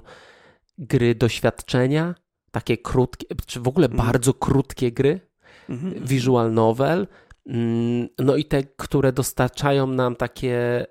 [0.79, 2.15] Gry doświadczenia,
[2.51, 3.97] takie krótkie, czy w ogóle mm.
[3.97, 5.21] bardzo krótkie gry,
[5.69, 6.07] mm-hmm.
[6.07, 7.07] visual novel,
[7.47, 10.87] mm, no i te, które dostarczają nam takie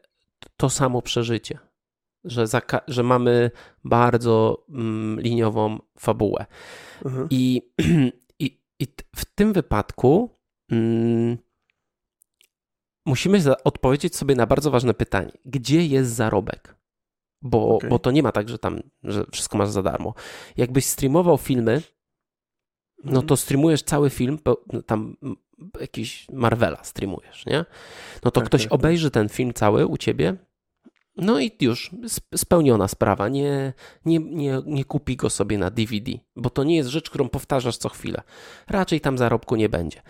[0.57, 1.59] to samo przeżycie.
[2.23, 2.45] Że,
[2.87, 3.51] że mamy
[3.83, 6.45] bardzo mm, liniową fabułę.
[7.05, 7.27] Mhm.
[7.29, 7.61] I,
[8.39, 10.29] i, I w tym wypadku
[10.71, 11.37] mm,
[13.05, 15.31] musimy odpowiedzieć sobie na bardzo ważne pytanie.
[15.45, 16.77] Gdzie jest zarobek?
[17.41, 17.89] Bo, okay.
[17.89, 20.13] bo to nie ma tak, że tam że wszystko masz za darmo.
[20.57, 21.81] Jakbyś streamował filmy,
[23.03, 23.27] no mhm.
[23.27, 24.39] to streamujesz cały film,
[24.85, 25.17] tam
[25.79, 27.65] jakiś Marvela streamujesz, nie?
[28.23, 28.79] No to tak, ktoś tak, tak.
[28.79, 30.35] obejrzy ten film cały u ciebie,
[31.17, 31.91] no i już
[32.35, 33.29] spełniona sprawa.
[33.29, 33.73] Nie,
[34.05, 37.77] nie, nie, nie kupi go sobie na DVD, bo to nie jest rzecz, którą powtarzasz
[37.77, 38.21] co chwilę.
[38.67, 40.01] Raczej tam zarobku nie będzie.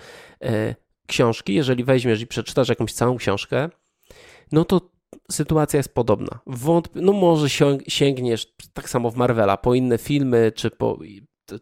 [0.43, 0.75] E,
[1.07, 3.69] książki, jeżeli weźmiesz i przeczytasz jakąś całą książkę,
[4.51, 4.81] no to
[5.31, 6.39] sytuacja jest podobna.
[6.95, 7.47] No może
[7.87, 10.99] sięgniesz tak samo w Marvela po inne filmy, czy po,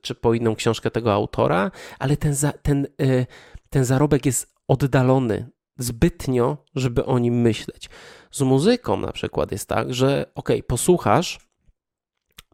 [0.02, 3.26] czy po inną książkę tego autora, ale ten, za, ten, e,
[3.70, 7.90] ten zarobek jest oddalony zbytnio, żeby o nim myśleć.
[8.32, 11.40] Z muzyką na przykład jest tak, że ok, posłuchasz,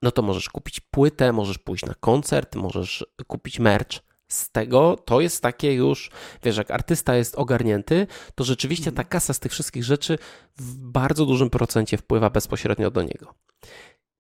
[0.02, 4.00] no to możesz kupić płytę, możesz pójść na koncert, możesz kupić merch.
[4.28, 6.12] Z tego to jest takie już,
[6.44, 10.18] wiesz, jak artysta jest ogarnięty, to rzeczywiście ta kasa z tych wszystkich rzeczy
[10.58, 13.34] w bardzo dużym procencie wpływa bezpośrednio do niego.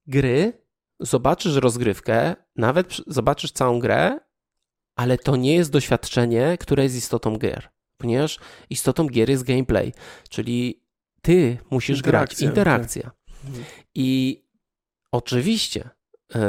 [0.07, 0.63] Gry,
[0.99, 4.19] zobaczysz rozgrywkę, nawet zobaczysz całą grę,
[4.95, 7.69] ale to nie jest doświadczenie, które jest istotą gier
[8.01, 8.39] ponieważ
[8.69, 9.93] istotą gier jest gameplay,
[10.29, 10.83] czyli
[11.21, 13.03] ty musisz interakcja, grać, interakcja.
[13.03, 13.13] Tak.
[13.95, 14.41] I
[15.11, 15.89] oczywiście
[16.35, 16.39] y,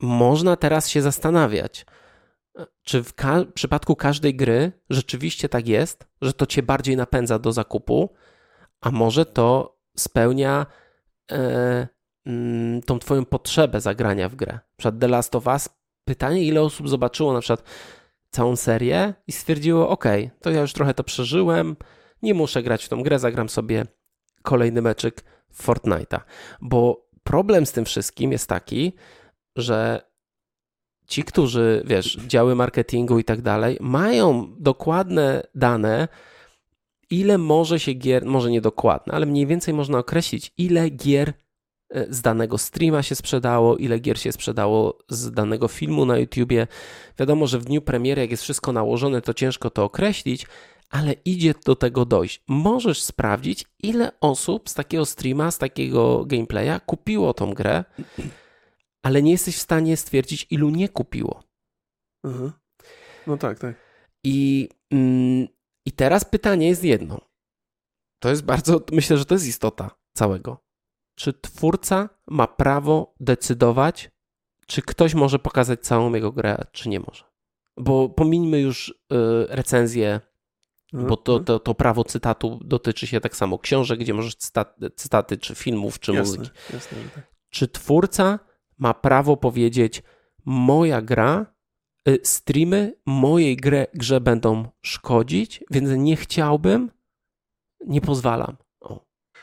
[0.00, 1.86] można teraz się zastanawiać,
[2.82, 7.52] czy w ka przypadku każdej gry rzeczywiście tak jest, że to cię bardziej napędza do
[7.52, 8.14] zakupu,
[8.80, 10.66] a może to spełnia
[11.32, 11.88] y,
[12.86, 14.52] tą twoją potrzebę zagrania w grę.
[14.52, 15.68] Na przykład The Last of Us,
[16.04, 17.62] pytanie ile osób zobaczyło na przykład
[18.30, 20.04] całą serię i stwierdziło: OK,
[20.40, 21.76] to ja już trochę to przeżyłem,
[22.22, 23.86] nie muszę grać w tą grę, zagram sobie
[24.42, 25.24] kolejny meczyk
[25.62, 26.20] Fortnite'a.
[26.60, 28.92] Bo problem z tym wszystkim jest taki,
[29.56, 30.08] że
[31.06, 36.08] ci, którzy, wiesz, działy marketingu i tak dalej, mają dokładne dane,
[37.10, 41.32] ile może się gier, może nie dokładne, ale mniej więcej można określić, ile gier
[41.90, 46.66] z danego streama się sprzedało, ile gier się sprzedało z danego filmu na YouTubie.
[47.18, 50.46] Wiadomo, że w dniu premiery, jak jest wszystko nałożone, to ciężko to określić,
[50.90, 52.42] ale idzie do tego dojść.
[52.48, 57.84] Możesz sprawdzić, ile osób z takiego streama, z takiego gameplaya kupiło tą grę,
[59.02, 61.42] ale nie jesteś w stanie stwierdzić, ilu nie kupiło.
[62.24, 62.52] Mhm.
[63.26, 63.74] No tak, tak.
[64.24, 65.48] I, mm,
[65.86, 67.20] I teraz pytanie jest jedno.
[68.18, 70.67] To jest bardzo, myślę, że to jest istota całego
[71.18, 74.10] czy twórca ma prawo decydować,
[74.66, 77.24] czy ktoś może pokazać całą jego grę, czy nie może.
[77.76, 78.94] Bo pomińmy już y,
[79.48, 80.20] recenzję,
[80.92, 81.44] bo to, mhm.
[81.44, 86.00] to, to prawo cytatu dotyczy się tak samo książek, gdzie możesz cytaty, cytaty czy filmów,
[86.00, 86.58] czy jasne, muzyki.
[86.72, 87.26] Jasne, tak.
[87.50, 88.38] Czy twórca
[88.78, 90.02] ma prawo powiedzieć,
[90.44, 91.54] moja gra,
[92.08, 96.90] y, streamy mojej grę, grze będą szkodzić, więc nie chciałbym,
[97.86, 98.56] nie pozwalam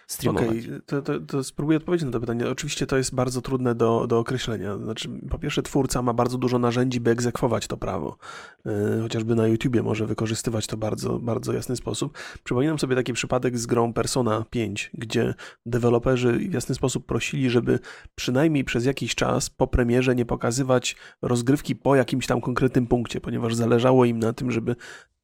[0.07, 0.49] streamować.
[0.49, 2.49] Okay, to, to, to, spróbuję odpowiedzieć na to pytanie.
[2.49, 4.77] Oczywiście to jest bardzo trudne do, do określenia.
[4.77, 8.17] Znaczy, po pierwsze, twórca ma bardzo dużo narzędzi, by egzekwować to prawo.
[8.65, 12.17] Yy, chociażby na YouTubie może wykorzystywać to bardzo, bardzo jasny sposób.
[12.43, 15.33] Przypominam sobie taki przypadek z grą Persona 5, gdzie
[15.65, 17.79] deweloperzy w jasny sposób prosili, żeby
[18.15, 23.55] przynajmniej przez jakiś czas po premierze nie pokazywać rozgrywki po jakimś tam konkretnym punkcie, ponieważ
[23.55, 24.75] zależało im na tym, żeby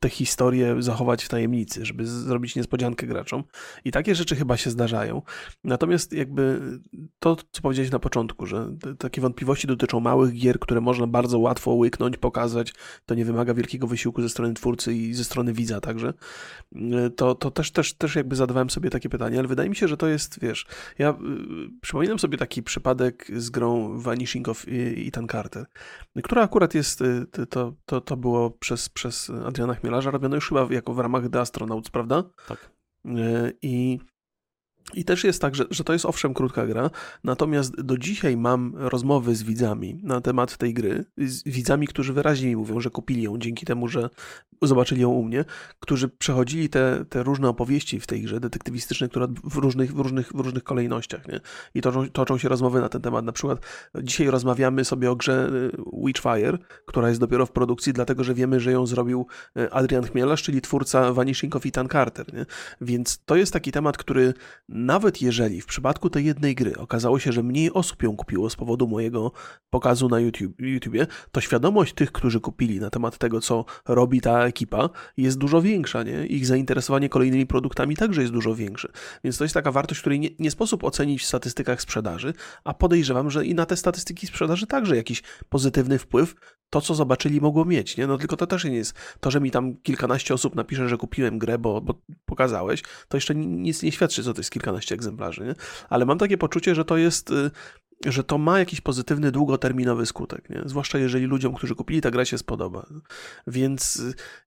[0.01, 3.43] tę historię zachować w tajemnicy, żeby zrobić niespodziankę graczom.
[3.85, 5.21] I takie rzeczy chyba się zdarzają.
[5.63, 6.61] Natomiast jakby
[7.19, 11.71] to, co powiedziałeś na początku, że takie wątpliwości dotyczą małych gier, które można bardzo łatwo
[11.71, 12.73] łyknąć, pokazać,
[13.05, 16.13] to nie wymaga wielkiego wysiłku ze strony twórcy i ze strony widza także,
[17.15, 19.97] to, to też, też, też jakby zadawałem sobie takie pytanie, ale wydaje mi się, że
[19.97, 20.65] to jest, wiesz,
[20.99, 21.15] ja y,
[21.81, 24.65] przypominam sobie taki przypadek z grą Vanishing of
[25.07, 25.65] Ethan Carter,
[26.23, 30.49] która akurat jest, y, to, to, to było przez, przez Adriana Chmiela Chmielarza robiono już
[30.49, 32.23] chyba jako w ramach The Astronauts, prawda?
[32.47, 32.71] Tak.
[33.05, 33.99] E, I
[34.93, 36.89] i też jest tak, że, że to jest owszem krótka gra,
[37.23, 42.47] natomiast do dzisiaj mam rozmowy z widzami na temat tej gry, z widzami, którzy wyraźnie
[42.47, 44.09] mi mówią, że kupili ją dzięki temu, że
[44.61, 45.45] zobaczyli ją u mnie,
[45.79, 50.27] którzy przechodzili te, te różne opowieści w tej grze detektywistyczne, które w różnych, w różnych,
[50.33, 51.39] w różnych kolejnościach, nie?
[51.75, 53.25] I toczą, toczą się rozmowy na ten temat.
[53.25, 53.59] Na przykład
[54.03, 55.71] dzisiaj rozmawiamy sobie o grze y,
[56.05, 59.27] Witchfire, która jest dopiero w produkcji, dlatego, że wiemy, że ją zrobił
[59.57, 62.45] y, Adrian Chmielarz, czyli twórca Vanishing of Ethan Carter, nie?
[62.81, 64.33] Więc to jest taki temat, który
[64.85, 68.55] nawet jeżeli w przypadku tej jednej gry okazało się, że mniej osób ją kupiło z
[68.55, 69.31] powodu mojego
[69.69, 70.95] pokazu na YouTube,
[71.31, 76.03] to świadomość tych, którzy kupili na temat tego, co robi ta ekipa, jest dużo większa,
[76.03, 76.25] nie?
[76.25, 78.91] Ich zainteresowanie kolejnymi produktami także jest dużo większe.
[79.23, 83.31] Więc to jest taka wartość, której nie, nie sposób ocenić w statystykach sprzedaży, a podejrzewam,
[83.31, 86.35] że i na te statystyki sprzedaży także jakiś pozytywny wpływ
[86.71, 88.07] to, co zobaczyli, mogło mieć, nie?
[88.07, 91.39] No tylko to też nie jest to, że mi tam kilkanaście osób napisze, że kupiłem
[91.39, 95.55] grę, bo, bo pokazałeś, to jeszcze nic nie świadczy, co to jest kilkanaście egzemplarzy, nie?
[95.89, 97.51] Ale mam takie poczucie, że to jest y,
[98.05, 100.61] że to ma jakiś pozytywny, długoterminowy skutek, nie?
[100.65, 102.85] zwłaszcza jeżeli ludziom, którzy kupili, ta gra się spodoba.
[103.47, 103.95] Więc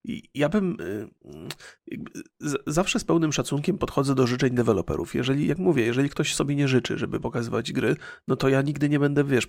[0.05, 1.09] y, ja bym y,
[2.67, 5.15] zawsze z pełnym szacunkiem podchodzę do życzeń deweloperów.
[5.15, 7.97] Jeżeli, jak mówię, jeżeli ktoś sobie nie życzy, żeby pokazywać gry,
[8.29, 9.49] no to ja nigdy nie będę, wiesz,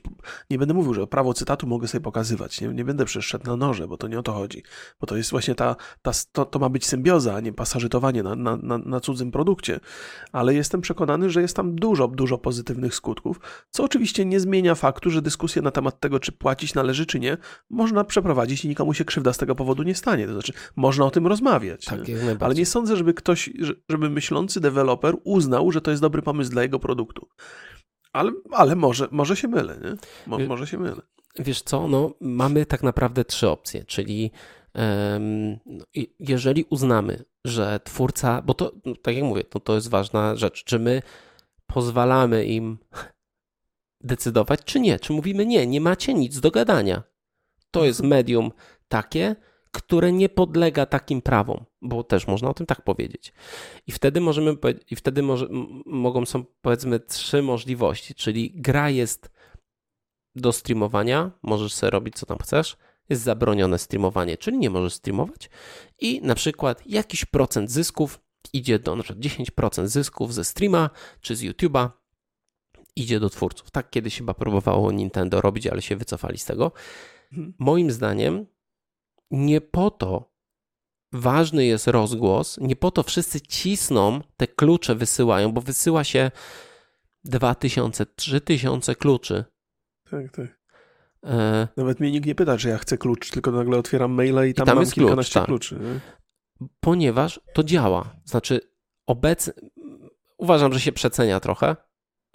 [0.50, 3.88] nie będę mówił, że prawo cytatu mogę sobie pokazywać, nie, nie będę przeszedł na noże,
[3.88, 4.64] bo to nie o to chodzi.
[5.00, 8.36] Bo to jest właśnie ta, ta to, to ma być symbioza, a nie pasażytowanie na,
[8.36, 9.80] na, na, na cudzym produkcie.
[10.32, 13.40] Ale jestem przekonany, że jest tam dużo, dużo pozytywnych skutków,
[13.70, 17.38] co oczywiście nie zmienia faktu, że dyskusję na temat tego, czy płacić należy, czy nie,
[17.70, 20.28] można przeprowadzić i nikomu się krzywda z tego powodu nie stanie.
[20.28, 21.86] To znaczy, można o tym rozmawiać.
[21.86, 22.18] Tak, nie?
[22.40, 23.50] Ale nie sądzę, żeby ktoś,
[23.90, 27.28] żeby myślący deweloper uznał, że to jest dobry pomysł dla jego produktu.
[28.14, 29.96] Ale, ale może, może się mylę, nie?
[30.28, 31.02] Mo, może się mylę.
[31.40, 34.32] Wiesz co, no, mamy tak naprawdę trzy opcje, czyli
[34.76, 35.58] um,
[36.20, 40.64] jeżeli uznamy, że twórca, bo to, no, tak jak mówię, to, to jest ważna rzecz,
[40.64, 41.02] czy my
[41.68, 42.78] pozwalamy im
[44.06, 45.00] decydować, czy nie.
[45.00, 47.04] Czy mówimy nie, nie macie nic do gadania.
[47.72, 48.10] To jest mhm.
[48.10, 48.52] medium
[48.88, 49.36] takie,
[49.72, 53.34] które nie podlega takim prawom, bo też można o tym tak powiedzieć.
[53.88, 54.56] I wtedy możemy
[54.92, 55.48] i wtedy może,
[55.86, 59.32] mogą są powiedzmy trzy możliwości, czyli gra jest
[60.36, 62.78] do streamowania, możesz sobie robić co tam chcesz,
[63.10, 65.50] jest zabronione streamowanie, czyli nie możesz streamować
[66.00, 68.20] i na przykład jakiś procent zysków
[68.54, 70.90] idzie do na przykład 10% zysków ze streama
[71.22, 71.90] czy z YouTube'a
[72.96, 73.72] idzie do twórców.
[73.72, 76.72] Tak kiedyś chyba próbowało Nintendo robić, ale się wycofali z tego.
[77.32, 77.54] Mhm.
[77.60, 78.46] Moim zdaniem
[79.32, 80.36] nie po to
[81.12, 86.32] ważny jest rozgłos, nie po to wszyscy cisną, te klucze wysyłają, bo wysyła się
[87.24, 89.46] 2000, 3000 kluczy.
[90.12, 90.60] Tak, tak.
[91.24, 91.68] E...
[91.78, 94.64] Nawet mnie nikt nie pyta, czy ja chcę klucz, tylko nagle otwieram maila i tam,
[94.64, 95.80] I tam mam jest kilkanaście klucz, tak.
[95.80, 95.80] kluczy.
[95.86, 96.00] Nie?
[96.80, 98.16] Ponieważ to działa.
[98.26, 98.60] Znaczy,
[99.08, 99.54] obecnie
[100.38, 101.76] uważam, że się przecenia trochę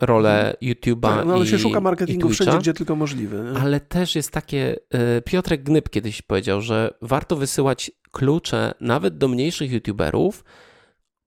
[0.00, 0.56] rolę mhm.
[0.60, 3.52] YouTube'a tak, no, ale się szuka marketingu wszędzie, gdzie tylko możliwe.
[3.52, 3.60] Nie?
[3.60, 9.28] Ale też jest takie, e, Piotrek Gnyb kiedyś powiedział, że warto wysyłać klucze nawet do
[9.28, 10.44] mniejszych YouTuberów,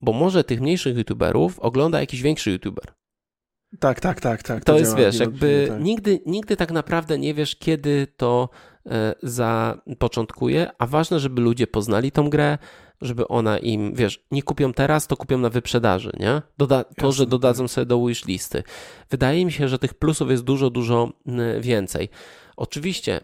[0.00, 2.84] bo może tych mniejszych YouTuberów ogląda jakiś większy YouTuber.
[3.80, 4.64] Tak, tak, tak, tak.
[4.64, 5.80] To, to jest, wiesz, jakby tak.
[5.82, 8.48] Nigdy, nigdy tak naprawdę nie wiesz, kiedy to
[9.22, 12.58] zapoczątkuje, a ważne, żeby ludzie poznali tą grę,
[13.00, 16.42] żeby ona im, wiesz, nie kupią teraz, to kupią na wyprzedaży, nie?
[16.58, 18.62] Doda to, że dodadzą sobie do listy.
[19.10, 21.12] Wydaje mi się, że tych plusów jest dużo, dużo
[21.60, 22.08] więcej.
[22.56, 23.20] Oczywiście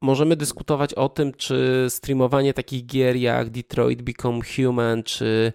[0.00, 5.52] możemy dyskutować o tym, czy streamowanie takich gier jak Detroit Become Human, czy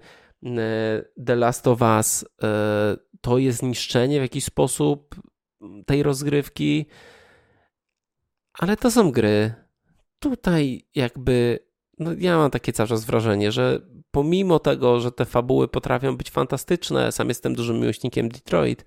[1.25, 5.15] The Last of Us e, to jest niszczenie w jakiś sposób
[5.85, 6.85] tej rozgrywki,
[8.59, 9.53] ale to są gry.
[10.19, 11.59] Tutaj jakby
[11.99, 13.81] no ja mam takie cały czas wrażenie, że
[14.11, 18.85] pomimo tego, że te fabuły potrafią być fantastyczne, sam jestem dużym miłośnikiem Detroit,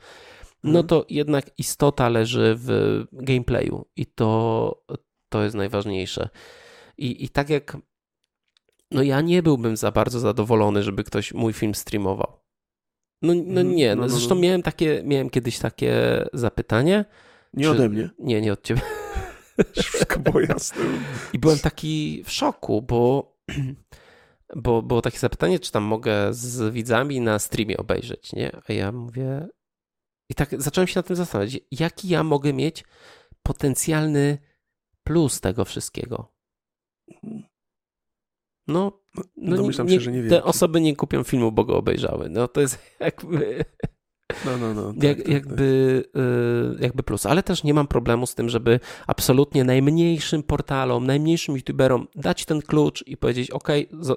[0.64, 0.86] no mhm.
[0.86, 2.68] to jednak istota leży w
[3.12, 4.82] gameplayu i to,
[5.28, 6.28] to jest najważniejsze.
[6.98, 7.76] I, I tak jak
[8.90, 12.40] no ja nie byłbym za bardzo zadowolony, żeby ktoś mój film streamował.
[13.22, 13.76] No, no mhm.
[13.76, 14.40] nie, no, no, no zresztą no.
[14.40, 17.04] miałem takie, miałem kiedyś takie zapytanie.
[17.54, 17.70] Nie czy...
[17.70, 18.10] ode mnie.
[18.18, 18.80] Nie, nie od ciebie.
[19.72, 20.84] Wszystko było jasne.
[21.32, 23.32] I byłem taki w szoku, bo,
[24.56, 28.60] bo było takie zapytanie, czy tam mogę z widzami na streamie obejrzeć, nie?
[28.68, 29.48] A ja mówię...
[30.30, 32.84] I tak zacząłem się na tym zastanawiać, jaki ja mogę mieć
[33.42, 34.38] potencjalny
[35.04, 36.32] plus tego wszystkiego.
[38.68, 39.02] No,
[39.36, 42.28] no Domyślam nie, się, że nie Te osoby nie kupią filmu, bo go obejrzały.
[42.28, 43.64] No to jest jakby...
[44.44, 44.92] No, no, no.
[44.92, 46.82] Tak, Jak, tak, jakby, tak.
[46.82, 47.26] jakby plus.
[47.26, 52.62] Ale też nie mam problemu z tym, żeby absolutnie najmniejszym portalom, najmniejszym youtuberom dać ten
[52.62, 53.68] klucz i powiedzieć: OK,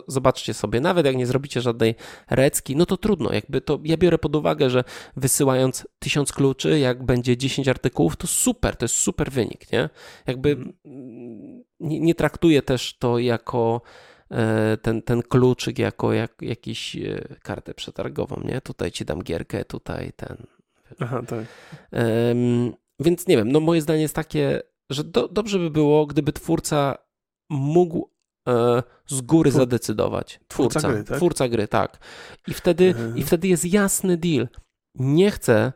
[0.07, 1.95] zobaczcie sobie, nawet jak nie zrobicie żadnej
[2.29, 3.33] recki, no to trudno.
[3.33, 4.83] Jakby to ja biorę pod uwagę, że
[5.15, 9.89] wysyłając tysiąc kluczy, jak będzie 10 artykułów, to super, to jest super wynik, nie?
[10.27, 10.73] Jakby mhm.
[11.79, 13.81] nie, nie traktuję też to jako
[14.81, 18.61] ten, ten kluczyk jako jak, jakiś e, kartę przetargową, nie?
[18.61, 20.37] Tutaj ci dam gierkę, tutaj ten.
[20.99, 21.45] Aha, tak.
[21.91, 26.33] Um, więc nie wiem, no moje zdanie jest takie, że do, dobrze by było, gdyby
[26.33, 26.97] twórca
[27.49, 28.09] mógł
[28.47, 29.59] e, z góry Twór...
[29.59, 30.39] zadecydować.
[30.47, 31.17] Twórca, twórca gry, tak?
[31.17, 31.99] Twórca gry, tak.
[32.47, 33.17] I wtedy, mhm.
[33.17, 34.47] i wtedy jest jasny deal.
[34.95, 35.73] Nie chce,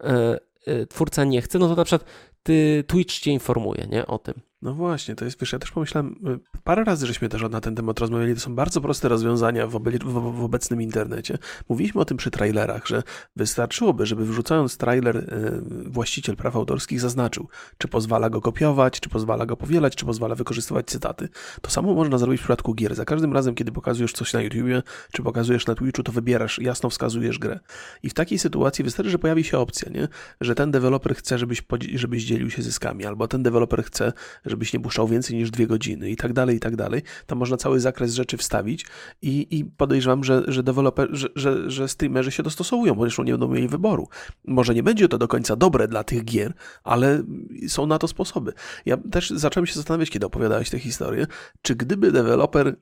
[0.00, 2.10] e, e, twórca nie chce, no to na przykład
[2.42, 4.34] ty, Twitch cię informuje nie, o tym.
[4.64, 6.16] No właśnie, to jest, wiesz, ja też pomyślałem,
[6.56, 9.80] y, parę razy żeśmy też na ten temat rozmawiali, to są bardzo proste rozwiązania w,
[10.04, 11.38] w, w obecnym internecie.
[11.68, 13.02] Mówiliśmy o tym przy trailerach, że
[13.36, 17.48] wystarczyłoby, żeby wrzucając trailer y, właściciel praw autorskich zaznaczył,
[17.78, 21.28] czy pozwala go kopiować, czy pozwala go powielać, czy pozwala wykorzystywać cytaty.
[21.60, 22.94] To samo można zrobić w przypadku gier.
[22.94, 26.90] Za każdym razem, kiedy pokazujesz coś na YouTubie, czy pokazujesz na Twitchu, to wybierasz, jasno
[26.90, 27.60] wskazujesz grę.
[28.02, 30.08] I w takiej sytuacji wystarczy, że pojawi się opcja, nie?
[30.40, 31.62] że ten deweloper chce, żebyś,
[31.94, 34.12] żebyś dzielił się zyskami, albo ten deweloper chce,
[34.54, 37.02] żebyś nie puszczał więcej niż dwie godziny i tak dalej, i tak dalej.
[37.26, 38.86] Tam można cały zakres rzeczy wstawić
[39.22, 43.32] i, i podejrzewam, że, że deweloper, że, że, że streamerzy się dostosowują, bo zresztą nie
[43.32, 44.08] będą mieli wyboru.
[44.44, 46.52] Może nie będzie to do końca dobre dla tych gier,
[46.84, 47.22] ale
[47.68, 48.52] są na to sposoby.
[48.86, 51.26] Ja też zacząłem się zastanawiać, kiedy opowiadałeś tę historię,
[51.62, 52.76] czy gdyby deweloper y,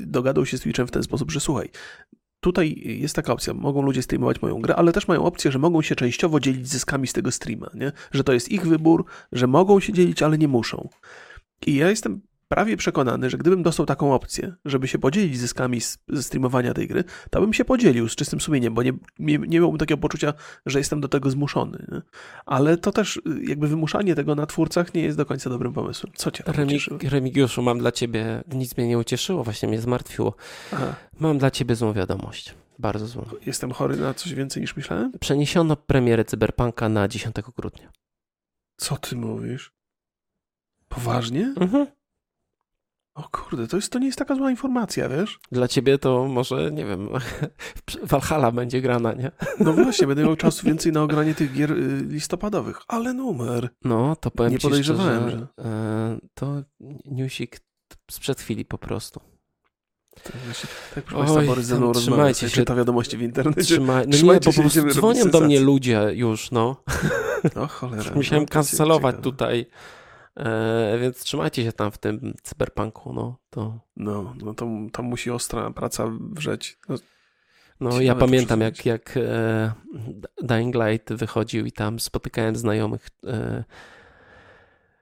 [0.00, 1.70] dogadał się z Twitchem w ten sposób, że słuchaj,
[2.42, 5.82] tutaj jest taka opcja, mogą ludzie streamować moją grę, ale też mają opcję, że mogą
[5.82, 7.92] się częściowo dzielić zyskami z tego streama, nie?
[8.12, 10.88] Że to jest ich wybór, że mogą się dzielić, ale nie muszą.
[11.66, 12.20] I ja jestem
[12.52, 16.88] prawie przekonany, że gdybym dostał taką opcję, żeby się podzielić zyskami z, ze streamowania tej
[16.88, 20.34] gry, to bym się podzielił z czystym sumieniem, bo nie, nie, nie miałbym takiego poczucia,
[20.66, 21.86] że jestem do tego zmuszony.
[21.92, 22.02] Nie?
[22.46, 26.12] Ale to też jakby wymuszanie tego na twórcach nie jest do końca dobrym pomysłem.
[26.16, 30.34] Co cię tam Remi Remigiuszu, mam dla ciebie, nic mnie nie ucieszyło, właśnie mnie zmartwiło.
[30.72, 30.94] Aha.
[31.20, 32.54] Mam dla ciebie złą wiadomość.
[32.78, 33.24] Bardzo złą.
[33.46, 35.12] Jestem chory na coś więcej niż myślałem?
[35.20, 37.92] Przeniesiono premierę Cyberpunka na 10 grudnia.
[38.76, 39.72] Co ty mówisz?
[40.88, 41.54] Poważnie?
[41.60, 41.86] Mhm.
[43.14, 45.38] O kurde, to, jest, to nie jest taka zła informacja, wiesz?
[45.52, 47.08] Dla ciebie to może, nie wiem,
[48.10, 49.30] Valhalla będzie grana, nie?
[49.60, 53.68] No właśnie, będę miał czasu więcej na ogranie tych gier y, listopadowych, ale numer.
[53.84, 55.64] No, to powiem nie ci podejrzewałem, szczerze, że...
[55.64, 56.62] E, to
[57.04, 57.60] newsik
[58.10, 59.20] sprzed chwili po prostu.
[60.24, 60.32] Tak,
[60.94, 62.54] tak proszę Państwa, Borys ze mną trzymajcie się.
[62.56, 63.62] czyta wiadomości w internecie.
[63.62, 66.76] Trzymaj, no trzymajcie nie, bo się, dzwonią do mnie ludzie już, no.
[67.56, 68.14] O cholera.
[68.14, 69.66] Musiałem no, kancelować tutaj
[70.36, 73.78] E, więc trzymajcie się tam w tym cyberpunku, no to...
[73.96, 76.78] No, no to tam musi ostra praca wrzeć.
[76.88, 76.96] No,
[77.80, 79.72] no ja pamiętam jak, jak e,
[80.42, 83.08] Dying Light wychodził i tam spotykałem znajomych.
[83.26, 83.64] E,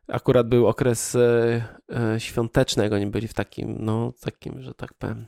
[0.09, 1.17] akurat był okres
[2.19, 5.27] świąteczny, jak oni byli w takim, no takim, że tak powiem...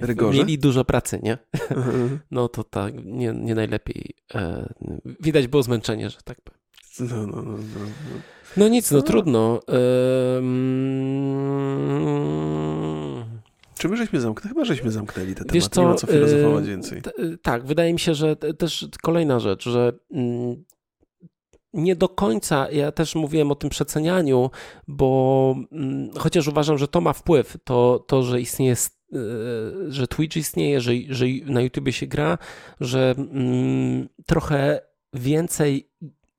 [0.00, 0.38] Rygorze?
[0.38, 1.38] Mieli dużo pracy, nie?
[1.70, 2.20] Mhm.
[2.30, 4.14] No to tak, nie, nie najlepiej.
[5.20, 6.65] Widać było zmęczenie, że tak powiem.
[7.00, 7.58] No, no, no, no.
[8.56, 9.02] No nic, no, no.
[9.02, 9.60] trudno.
[13.78, 14.48] Czy my żeśmy zamknęli?
[14.48, 17.02] Chyba żeśmy zamknęli te tematy, co, nie ma co filozofować więcej.
[17.42, 20.64] tak, wydaje mi się, że też kolejna rzecz, że mm,
[21.72, 24.50] nie do końca, ja też mówiłem o tym przecenianiu,
[24.88, 29.16] bo mm, chociaż uważam, że to ma wpływ, to, to że istnieje e,
[29.88, 32.38] że Twitch istnieje, że, że na YouTube się gra,
[32.80, 34.80] że mm, trochę
[35.12, 35.90] więcej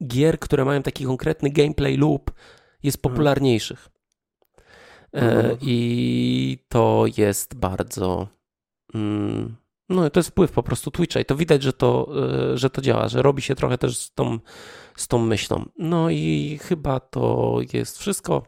[0.08, 2.32] gier, które mają taki konkretny gameplay loop,
[2.84, 3.14] jest mhm.
[3.14, 3.90] popularniejszych.
[5.14, 5.58] E, mhm.
[5.62, 8.28] I to jest bardzo.
[8.94, 9.56] Mm,
[9.90, 12.08] no, to jest wpływ po prostu Twitcha i to widać, że to,
[12.54, 14.40] e, że to działa, że robi się trochę też z tą,
[14.96, 15.66] z tą myślą.
[15.78, 18.44] No i chyba to jest wszystko.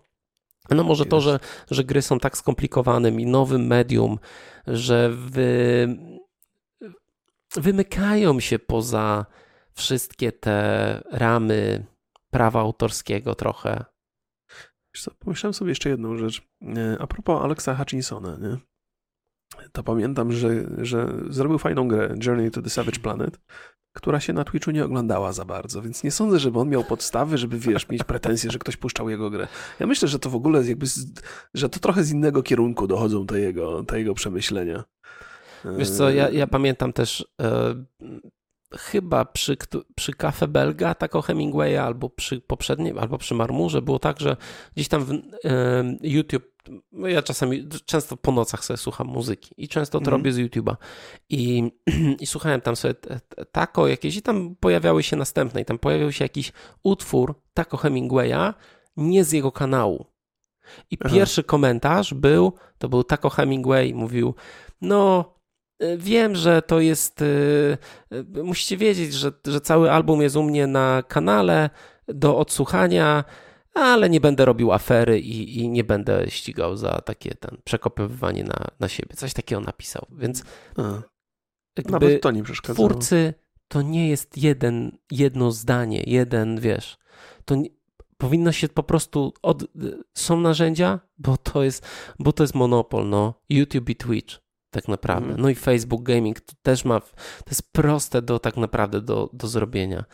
[0.69, 1.39] No może to, że,
[1.71, 4.19] że gry są tak skomplikowanym i nowym medium,
[4.67, 5.87] że wy,
[7.55, 9.25] wymykają się poza
[9.79, 11.85] wszystkie te ramy
[12.31, 13.85] prawa autorskiego trochę.
[14.97, 16.41] Co, pomyślałem sobie jeszcze jedną rzecz.
[16.61, 18.57] E, a propos Alexa Hutchinsona, nie?
[19.71, 23.39] to pamiętam, że, że zrobił fajną grę Journey to the Savage Planet,
[23.95, 27.37] która się na Twitchu nie oglądała za bardzo, więc nie sądzę, żeby on miał podstawy,
[27.37, 29.47] żeby, wiesz, mieć pretensje, że ktoś puszczał jego grę.
[29.79, 31.05] Ja myślę, że to w ogóle jakby, z,
[31.53, 34.83] że to trochę z innego kierunku dochodzą te jego, te jego przemyślenia.
[35.77, 37.75] Wiesz co, ja, ja pamiętam też e,
[38.77, 39.57] chyba przy,
[39.95, 44.37] przy Cafe Belga, tak o Hemingwaya, albo przy poprzednim, albo przy Marmurze było tak, że
[44.75, 45.13] gdzieś tam w,
[46.01, 46.59] YouTube,
[46.91, 50.11] no ja czasami, często po nocach sobie słucham muzyki i często to mm.
[50.11, 50.75] robię z YouTube'a
[51.29, 51.71] I,
[52.21, 52.95] i słuchałem tam sobie
[53.51, 56.51] tako jakieś i tam pojawiały się następne i tam pojawił się jakiś
[56.83, 58.53] utwór tako Hemingwaya,
[58.97, 60.05] nie z jego kanału.
[60.91, 61.15] I Aha.
[61.15, 64.35] pierwszy komentarz był, to był tako Hemingway, mówił,
[64.81, 65.25] no
[65.97, 67.21] Wiem, że to jest.
[67.21, 67.77] Y,
[68.13, 71.69] y, musicie wiedzieć, że, że cały album jest u mnie na kanale
[72.07, 73.23] do odsłuchania,
[73.73, 78.67] ale nie będę robił afery i, i nie będę ścigał za takie ten przekopywanie na,
[78.79, 79.15] na siebie.
[79.15, 80.05] Coś takiego napisał.
[80.11, 80.43] Więc.
[81.89, 82.89] Nawet to nie przeszkadzało.
[82.89, 83.33] Twórcy
[83.67, 86.97] to nie jest jeden, jedno zdanie, jeden, wiesz.
[87.45, 87.69] To nie,
[88.19, 89.33] Powinno się po prostu.
[89.41, 89.63] Od...
[90.13, 91.85] Są narzędzia, bo to jest,
[92.19, 93.09] bo to jest monopol.
[93.09, 93.33] No.
[93.49, 94.37] YouTube i Twitch,
[94.69, 95.29] tak naprawdę.
[95.29, 95.41] Mhm.
[95.41, 96.99] No i Facebook Gaming to też ma.
[96.99, 100.05] To jest proste do tak naprawdę do, do zrobienia.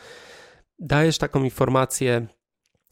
[0.78, 2.26] Dajesz taką informację,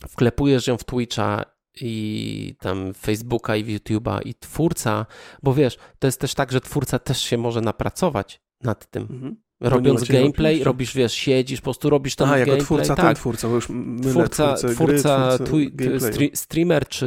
[0.09, 1.45] wklepujesz ją w Twitcha
[1.81, 5.07] i tam Facebooka i YouTube'a i twórca,
[5.43, 9.03] bo wiesz, to jest też tak, że twórca też się może napracować nad tym.
[9.03, 9.37] Mhm.
[9.71, 10.65] Robiąc gameplay, robić?
[10.65, 12.65] robisz, wiesz, siedzisz, po prostu robisz tam A, jako gameplay.
[12.67, 15.39] twórca, tak, ten twórca, bo już mylę twórca, twórcę twórca,
[15.73, 17.07] gry, twi- stre- streamer czy,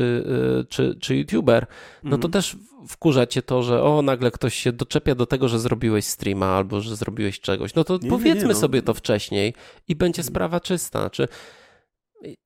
[0.61, 1.65] y, czy, czy youtuber,
[2.03, 2.31] no to Mhm.
[2.31, 6.45] też wkurza cię to, że o, nagle ktoś się doczepia do tego, że zrobiłeś streama
[6.45, 7.75] albo że zrobiłeś czegoś.
[7.75, 8.59] No to Nie, powiedzmy nie, no.
[8.59, 9.53] sobie to wcześniej
[9.87, 11.09] i będzie sprawa czysta.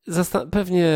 [0.07, 0.95] Zasta- pewnie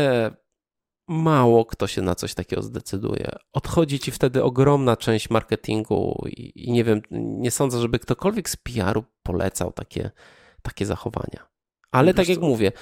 [1.08, 3.30] mało kto się na coś takiego zdecyduje.
[3.52, 8.56] Odchodzi ci wtedy ogromna część marketingu i, i nie wiem, nie sądzę, żeby ktokolwiek z
[8.56, 10.10] PR-u polecał takie,
[10.62, 11.46] takie zachowania.
[11.90, 12.46] Ale Wiesz tak jak co?
[12.46, 12.72] mówię,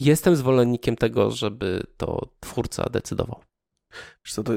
[0.00, 3.40] jestem zwolennikiem tego, żeby to twórca decydował.
[4.24, 4.52] Co, to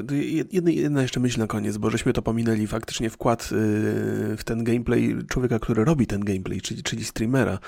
[0.52, 2.66] jedna, jedna jeszcze myśl na koniec, bo żeśmy to pominęli.
[2.66, 3.46] Faktycznie wkład y,
[4.36, 7.58] w ten gameplay człowieka, który robi ten gameplay, czyli, czyli streamera.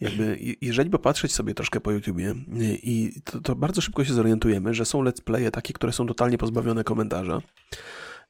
[0.00, 2.34] Jakby, je- jeżeli popatrzeć sobie troszkę po YouTubie y,
[2.82, 6.38] i to, to bardzo szybko się zorientujemy, że są let's playe takie, które są totalnie
[6.38, 7.42] pozbawione komentarza.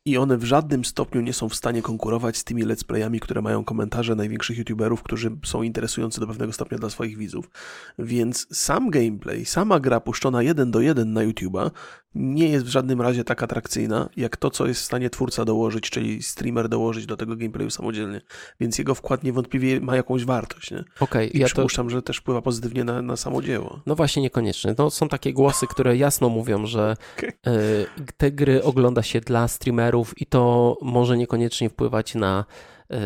[0.08, 3.42] I one w żadnym stopniu nie są w stanie konkurować z tymi let's playami, które
[3.42, 7.50] mają komentarze największych youtuberów, którzy są interesujący do pewnego stopnia dla swoich widzów.
[7.98, 11.70] Więc sam gameplay, sama gra puszczona jeden do jeden na YouTube'a
[12.14, 15.90] nie jest w żadnym razie tak atrakcyjna, jak to, co jest w stanie twórca dołożyć,
[15.90, 18.20] czyli streamer dołożyć do tego gameplayu samodzielnie.
[18.60, 20.84] Więc jego wkład niewątpliwie ma jakąś wartość, nie?
[21.00, 23.80] Okej, I ja to, przypuszczam, że też wpływa pozytywnie na, na samo dzieło.
[23.86, 24.74] No właśnie niekoniecznie.
[24.78, 27.30] No, są takie głosy, które jasno mówią, że Okej.
[27.46, 32.44] e, te gry ogląda się dla streamerów i to może niekoniecznie wpływać na,
[32.90, 32.98] e,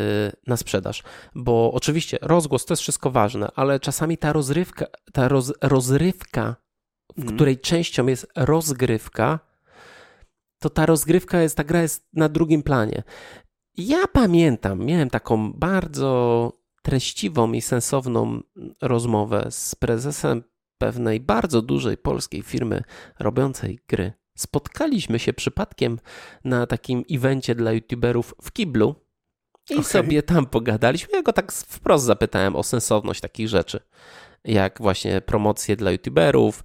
[0.46, 1.02] na sprzedaż.
[1.34, 6.56] Bo oczywiście rozgłos to jest wszystko ważne, ale czasami ta rozrywka, ta roz, rozrywka,
[7.16, 7.36] w Mhm.
[7.36, 9.38] której częścią jest rozgrywka,
[10.58, 13.02] to ta rozgrywka jest, ta gra jest na drugim planie.
[13.76, 18.40] Ja pamiętam, miałem taką bardzo treściwą i sensowną
[18.82, 20.42] rozmowę z prezesem
[20.78, 22.82] pewnej bardzo dużej polskiej firmy
[23.18, 24.12] robiącej gry.
[24.34, 25.98] Spotkaliśmy się przypadkiem
[26.44, 28.94] na takim evencie dla youtuberów w Kiblu
[29.70, 29.84] i Okej.
[29.84, 31.14] sobie tam pogadaliśmy.
[31.14, 33.80] Ja go tak wprost zapytałem o sensowność takich rzeczy,
[34.44, 36.64] jak właśnie promocje dla youtuberów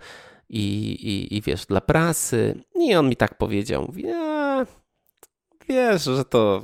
[0.49, 2.63] i, i, i wiesz, dla prasy.
[2.76, 4.03] I on mi tak powiedział, mówi,
[5.70, 6.61] wiesz, że to,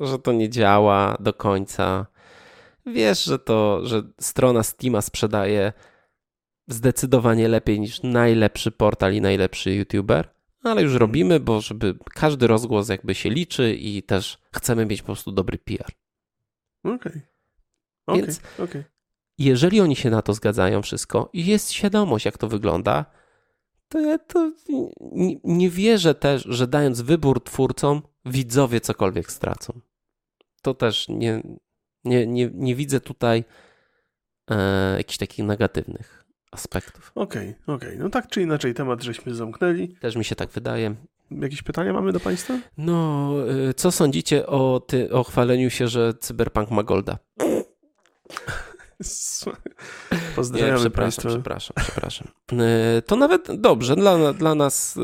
[0.00, 2.06] że to nie działa do końca.
[2.86, 5.72] Wiesz, że to, że strona Steama sprzedaje
[6.68, 10.28] zdecydowanie lepiej niż najlepszy portal i najlepszy youtuber,
[10.68, 15.06] ale już robimy, bo żeby każdy rozgłos jakby się liczy i też chcemy mieć po
[15.06, 15.92] prostu dobry PR.
[16.84, 17.22] Okej.
[18.06, 18.84] Okej, Więc- okej.
[19.38, 23.04] Jeżeli oni się na to zgadzają wszystko i jest świadomość, jak to wygląda,
[23.88, 24.52] to ja to
[25.00, 29.80] nie, nie wierzę też, że dając wybór twórcom, widzowie cokolwiek stracą.
[30.62, 31.42] To też nie,
[32.04, 33.44] nie, nie, nie widzę tutaj
[34.50, 37.12] e, jakichś takich negatywnych aspektów.
[37.14, 37.98] Okej, okej.
[37.98, 39.88] No tak czy inaczej temat żeśmy zamknęli.
[39.88, 40.94] Też mi się tak wydaje.
[41.30, 42.54] Jakieś pytania mamy do Państwa?
[42.78, 43.30] No,
[43.70, 47.18] y, co sądzicie o, ty, o chwaleniu się, że Cyberpunk ma Golda?
[50.12, 50.92] Nie, Pozdrawiamy przepraszam,
[51.22, 51.28] Państwa.
[51.28, 52.28] przepraszam, przepraszam.
[52.98, 54.96] Y, To nawet dobrze dla, dla nas.
[54.96, 55.00] y,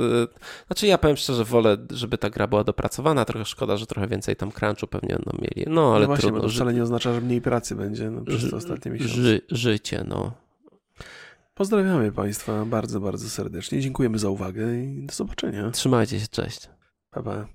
[0.66, 3.24] Znaczy, ja powiem szczerze, wolę, żeby ta gra była dopracowana.
[3.24, 5.64] Trochę szkoda, że trochę więcej tam crunchu pewnie będą mieli.
[5.74, 6.40] No, ale no właśnie, trudno.
[6.40, 9.14] to wcale nie oznacza, że mniej pracy będzie no, przez ży, te ostatnie miesiące.
[9.14, 10.32] ży, życie, no.
[11.54, 13.80] Pozdrawiamy Państwa bardzo, bardzo serdecznie.
[13.80, 15.70] Dziękujemy za uwagę i do zobaczenia.
[15.70, 16.70] Trzymajcie się, cześć.
[17.10, 17.46] Pa, pa.